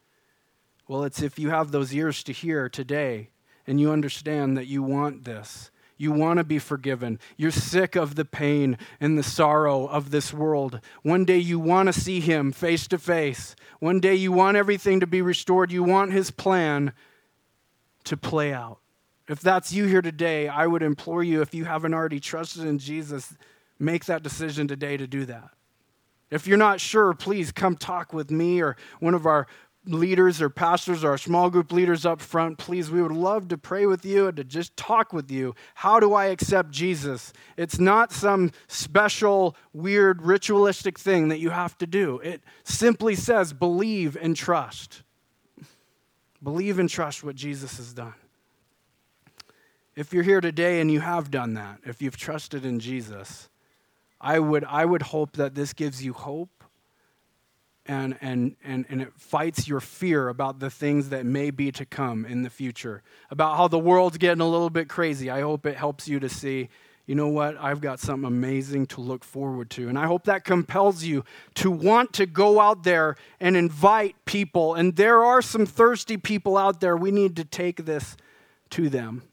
Well, 0.87 1.03
it's 1.03 1.21
if 1.21 1.37
you 1.37 1.49
have 1.49 1.71
those 1.71 1.93
ears 1.93 2.23
to 2.23 2.31
hear 2.31 2.69
today 2.69 3.29
and 3.67 3.79
you 3.79 3.91
understand 3.91 4.57
that 4.57 4.67
you 4.67 4.81
want 4.81 5.25
this. 5.25 5.71
You 5.97 6.11
want 6.11 6.37
to 6.37 6.43
be 6.43 6.57
forgiven. 6.57 7.19
You're 7.37 7.51
sick 7.51 7.95
of 7.95 8.15
the 8.15 8.25
pain 8.25 8.77
and 8.99 9.17
the 9.17 9.23
sorrow 9.23 9.85
of 9.87 10.09
this 10.09 10.33
world. 10.33 10.79
One 11.01 11.25
day 11.25 11.37
you 11.37 11.59
want 11.59 11.87
to 11.87 11.93
see 11.93 12.19
Him 12.19 12.51
face 12.51 12.87
to 12.87 12.97
face. 12.97 13.55
One 13.79 13.99
day 13.99 14.15
you 14.15 14.31
want 14.31 14.57
everything 14.57 15.01
to 15.01 15.07
be 15.07 15.21
restored. 15.21 15.71
You 15.71 15.83
want 15.83 16.11
His 16.11 16.31
plan 16.31 16.93
to 18.05 18.17
play 18.17 18.53
out. 18.53 18.79
If 19.29 19.39
that's 19.39 19.71
you 19.71 19.85
here 19.85 20.01
today, 20.01 20.47
I 20.49 20.67
would 20.67 20.83
implore 20.83 21.23
you, 21.23 21.41
if 21.41 21.53
you 21.53 21.63
haven't 21.63 21.93
already 21.93 22.19
trusted 22.19 22.65
in 22.65 22.79
Jesus, 22.79 23.33
make 23.83 24.05
that 24.05 24.23
decision 24.23 24.67
today 24.67 24.97
to 24.97 25.07
do 25.07 25.25
that. 25.25 25.49
If 26.31 26.47
you're 26.47 26.57
not 26.57 26.79
sure, 26.79 27.13
please 27.13 27.51
come 27.51 27.77
talk 27.77 28.13
with 28.13 28.31
me 28.31 28.61
or 28.61 28.75
one 28.99 29.13
of 29.13 29.27
our 29.27 29.47
leaders 29.85 30.41
or 30.41 30.49
pastors 30.49 31.03
or 31.03 31.11
our 31.11 31.17
small 31.17 31.49
group 31.49 31.71
leaders 31.71 32.05
up 32.05 32.21
front, 32.21 32.57
please, 32.57 32.89
we 32.89 33.01
would 33.01 33.11
love 33.11 33.49
to 33.49 33.57
pray 33.57 33.85
with 33.85 34.05
you 34.05 34.27
and 34.27 34.37
to 34.37 34.43
just 34.43 34.75
talk 34.77 35.11
with 35.11 35.29
you. 35.29 35.53
How 35.75 35.99
do 35.99 36.13
I 36.13 36.25
accept 36.25 36.71
Jesus? 36.71 37.33
It's 37.57 37.79
not 37.79 38.11
some 38.11 38.51
special, 38.67 39.55
weird, 39.73 40.21
ritualistic 40.21 40.97
thing 40.97 41.27
that 41.29 41.39
you 41.39 41.49
have 41.49 41.77
to 41.79 41.87
do. 41.87 42.19
It 42.19 42.41
simply 42.63 43.15
says 43.15 43.53
believe 43.53 44.15
and 44.19 44.35
trust. 44.35 45.03
Believe 46.41 46.79
and 46.79 46.89
trust 46.89 47.23
what 47.23 47.35
Jesus 47.35 47.77
has 47.77 47.93
done. 47.93 48.15
If 49.95 50.13
you're 50.13 50.23
here 50.23 50.41
today 50.41 50.81
and 50.81 50.89
you 50.89 51.01
have 51.01 51.29
done 51.29 51.53
that, 51.53 51.79
if 51.85 52.01
you've 52.01 52.17
trusted 52.17 52.65
in 52.65 52.79
Jesus, 52.79 53.47
I 54.23 54.39
would, 54.39 54.63
I 54.63 54.85
would 54.85 55.01
hope 55.01 55.33
that 55.33 55.53
this 55.53 55.73
gives 55.73 56.03
you 56.03 56.13
hope 56.13 56.63
and, 57.85 58.17
and, 58.21 58.55
and, 58.63 58.85
and 58.87 59.01
it 59.01 59.11
fights 59.17 59.67
your 59.67 59.81
fear 59.81 60.29
about 60.29 60.59
the 60.59 60.69
things 60.69 61.09
that 61.09 61.25
may 61.25 61.51
be 61.51 61.71
to 61.73 61.85
come 61.85 62.25
in 62.25 62.43
the 62.43 62.49
future, 62.49 63.03
about 63.29 63.57
how 63.57 63.67
the 63.67 63.77
world's 63.77 64.17
getting 64.17 64.39
a 64.39 64.47
little 64.47 64.69
bit 64.69 64.87
crazy. 64.87 65.29
I 65.29 65.41
hope 65.41 65.65
it 65.65 65.75
helps 65.75 66.07
you 66.07 66.21
to 66.21 66.29
see, 66.29 66.69
you 67.05 67.15
know 67.15 67.27
what, 67.27 67.57
I've 67.59 67.81
got 67.81 67.99
something 67.99 68.25
amazing 68.25 68.85
to 68.87 69.01
look 69.01 69.25
forward 69.25 69.69
to. 69.71 69.89
And 69.89 69.99
I 69.99 70.05
hope 70.05 70.23
that 70.23 70.45
compels 70.45 71.03
you 71.03 71.25
to 71.55 71.69
want 71.69 72.13
to 72.13 72.25
go 72.25 72.61
out 72.61 72.83
there 72.83 73.17
and 73.41 73.57
invite 73.57 74.15
people. 74.23 74.75
And 74.75 74.95
there 74.95 75.21
are 75.21 75.41
some 75.41 75.65
thirsty 75.65 76.15
people 76.15 76.55
out 76.55 76.79
there. 76.79 76.95
We 76.95 77.11
need 77.11 77.35
to 77.35 77.43
take 77.43 77.83
this 77.83 78.15
to 78.69 78.87
them. 78.87 79.23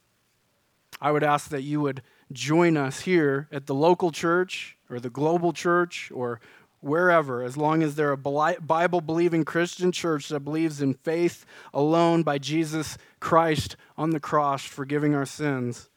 I 1.01 1.13
would 1.13 1.23
ask 1.23 1.51
that 1.51 1.63
you 1.63 1.81
would 1.81 2.03
join 2.33 2.77
us 2.77 3.03
here 3.03 3.49
at 3.53 3.67
the 3.67 3.75
local 3.75 4.11
church 4.11 4.77
or 4.91 5.01
the 5.01 5.11
global 5.11 5.53
church 5.53 6.11
or 6.15 6.41
wherever, 6.81 7.43
as 7.43 7.57
long 7.57 7.83
as 7.83 7.95
they're 7.95 8.13
a 8.13 8.17
Bible 8.17 9.01
believing 9.01 9.45
Christian 9.45 9.93
church 9.93 10.29
that 10.29 10.41
believes 10.41 10.81
in 10.81 10.95
faith 10.95 11.45
alone 11.75 12.23
by 12.23 12.39
Jesus 12.39 12.97
Christ 13.21 13.77
on 13.97 14.11
the 14.11 14.21
cross, 14.21 14.65
forgiving 14.65 15.15
our 15.15 15.27
sins, 15.27 15.91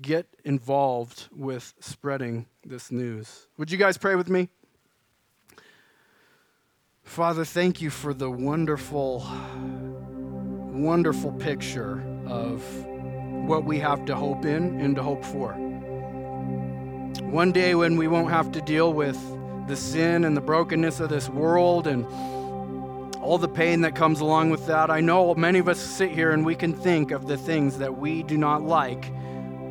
get 0.00 0.26
involved 0.44 1.28
with 1.34 1.74
spreading 1.80 2.46
this 2.64 2.90
news. 2.90 3.48
Would 3.58 3.70
you 3.70 3.78
guys 3.78 3.98
pray 3.98 4.14
with 4.14 4.28
me? 4.28 4.48
Father, 7.02 7.44
thank 7.44 7.82
you 7.82 7.90
for 7.90 8.14
the 8.14 8.30
wonderful, 8.30 9.26
wonderful 10.72 11.32
picture 11.32 12.02
of 12.26 12.62
what 13.46 13.64
we 13.64 13.78
have 13.78 14.04
to 14.06 14.16
hope 14.16 14.44
in 14.44 14.80
and 14.80 14.96
to 14.96 15.02
hope 15.02 15.24
for. 15.24 15.63
One 17.22 17.52
day 17.52 17.74
when 17.74 17.96
we 17.96 18.08
won't 18.08 18.30
have 18.30 18.52
to 18.52 18.60
deal 18.60 18.92
with 18.92 19.18
the 19.68 19.76
sin 19.76 20.24
and 20.24 20.36
the 20.36 20.40
brokenness 20.40 21.00
of 21.00 21.10
this 21.10 21.28
world 21.28 21.86
and 21.86 22.04
all 23.22 23.38
the 23.38 23.48
pain 23.48 23.82
that 23.82 23.94
comes 23.94 24.20
along 24.20 24.50
with 24.50 24.66
that. 24.66 24.90
I 24.90 25.00
know 25.00 25.34
many 25.34 25.58
of 25.58 25.68
us 25.68 25.78
sit 25.78 26.10
here 26.10 26.32
and 26.32 26.44
we 26.44 26.54
can 26.54 26.74
think 26.74 27.10
of 27.10 27.26
the 27.26 27.36
things 27.36 27.78
that 27.78 27.98
we 27.98 28.22
do 28.22 28.36
not 28.36 28.62
like 28.62 29.10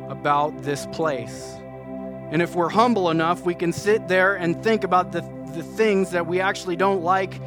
about 0.08 0.62
this 0.62 0.86
place. 0.86 1.54
And 2.30 2.42
if 2.42 2.54
we're 2.54 2.70
humble 2.70 3.10
enough, 3.10 3.42
we 3.42 3.54
can 3.54 3.72
sit 3.72 4.08
there 4.08 4.34
and 4.34 4.62
think 4.64 4.82
about 4.82 5.12
the, 5.12 5.20
the 5.54 5.62
things 5.62 6.10
that 6.10 6.26
we 6.26 6.40
actually 6.40 6.76
don't 6.76 7.02
like 7.02 7.40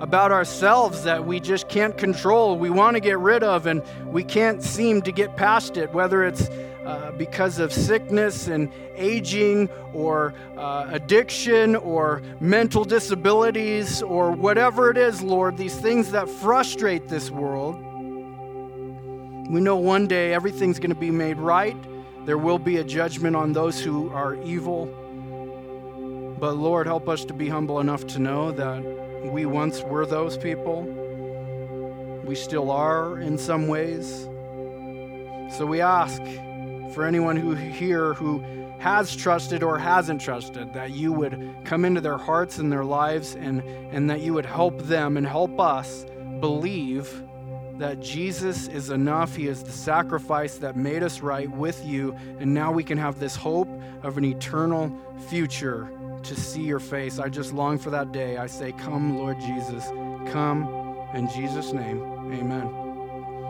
about 0.00 0.32
ourselves 0.32 1.04
that 1.04 1.24
we 1.24 1.40
just 1.40 1.68
can't 1.68 1.96
control, 1.96 2.58
we 2.58 2.68
want 2.68 2.96
to 2.96 3.00
get 3.00 3.18
rid 3.18 3.42
of, 3.42 3.66
and 3.66 3.82
we 4.06 4.24
can't 4.24 4.62
seem 4.62 5.00
to 5.00 5.12
get 5.12 5.36
past 5.36 5.76
it, 5.76 5.92
whether 5.92 6.24
it's 6.24 6.50
uh, 6.84 7.12
because 7.12 7.58
of 7.58 7.72
sickness 7.72 8.48
and 8.48 8.70
aging 8.94 9.68
or 9.92 10.34
uh, 10.56 10.86
addiction 10.90 11.76
or 11.76 12.22
mental 12.40 12.84
disabilities 12.84 14.02
or 14.02 14.30
whatever 14.32 14.90
it 14.90 14.98
is, 14.98 15.22
Lord, 15.22 15.56
these 15.56 15.74
things 15.74 16.10
that 16.12 16.28
frustrate 16.28 17.08
this 17.08 17.30
world. 17.30 17.76
We 19.50 19.60
know 19.60 19.76
one 19.76 20.06
day 20.06 20.32
everything's 20.32 20.78
going 20.78 20.90
to 20.90 20.96
be 20.96 21.10
made 21.10 21.38
right. 21.38 21.76
There 22.26 22.38
will 22.38 22.58
be 22.58 22.78
a 22.78 22.84
judgment 22.84 23.36
on 23.36 23.52
those 23.52 23.80
who 23.80 24.10
are 24.10 24.34
evil. 24.42 24.86
But 26.38 26.56
Lord, 26.56 26.86
help 26.86 27.08
us 27.08 27.24
to 27.26 27.34
be 27.34 27.48
humble 27.48 27.80
enough 27.80 28.06
to 28.08 28.18
know 28.18 28.52
that 28.52 28.82
we 29.32 29.46
once 29.46 29.82
were 29.82 30.06
those 30.06 30.36
people. 30.36 30.82
We 32.24 32.34
still 32.34 32.70
are 32.70 33.18
in 33.20 33.38
some 33.38 33.68
ways. 33.68 34.28
So 35.56 35.66
we 35.66 35.80
ask 35.80 36.20
for 36.94 37.04
anyone 37.04 37.36
who 37.36 37.54
here 37.54 38.14
who 38.14 38.42
has 38.78 39.14
trusted 39.14 39.62
or 39.62 39.78
hasn't 39.78 40.20
trusted, 40.20 40.72
that 40.74 40.90
you 40.90 41.12
would 41.12 41.56
come 41.64 41.84
into 41.84 42.00
their 42.00 42.18
hearts 42.18 42.58
and 42.58 42.70
their 42.70 42.84
lives 42.84 43.34
and, 43.34 43.62
and 43.92 44.08
that 44.10 44.20
you 44.20 44.32
would 44.34 44.46
help 44.46 44.78
them 44.82 45.16
and 45.16 45.26
help 45.26 45.58
us 45.58 46.06
believe 46.40 47.22
that 47.78 48.00
Jesus 48.00 48.68
is 48.68 48.90
enough. 48.90 49.34
He 49.34 49.48
is 49.48 49.62
the 49.62 49.72
sacrifice 49.72 50.56
that 50.58 50.76
made 50.76 51.02
us 51.02 51.20
right 51.20 51.50
with 51.50 51.84
you. 51.84 52.16
And 52.38 52.54
now 52.54 52.70
we 52.72 52.84
can 52.84 52.98
have 52.98 53.18
this 53.18 53.34
hope 53.34 53.68
of 54.02 54.16
an 54.18 54.24
eternal 54.24 54.96
future 55.28 55.90
to 56.22 56.36
see 56.36 56.62
your 56.62 56.80
face. 56.80 57.18
I 57.18 57.28
just 57.28 57.52
long 57.52 57.78
for 57.78 57.90
that 57.90 58.12
day. 58.12 58.36
I 58.36 58.46
say, 58.46 58.72
Come, 58.72 59.18
Lord 59.18 59.40
Jesus. 59.40 59.88
Come 60.30 60.68
in 61.14 61.28
Jesus' 61.30 61.72
name. 61.72 62.00
Amen. 62.32 62.83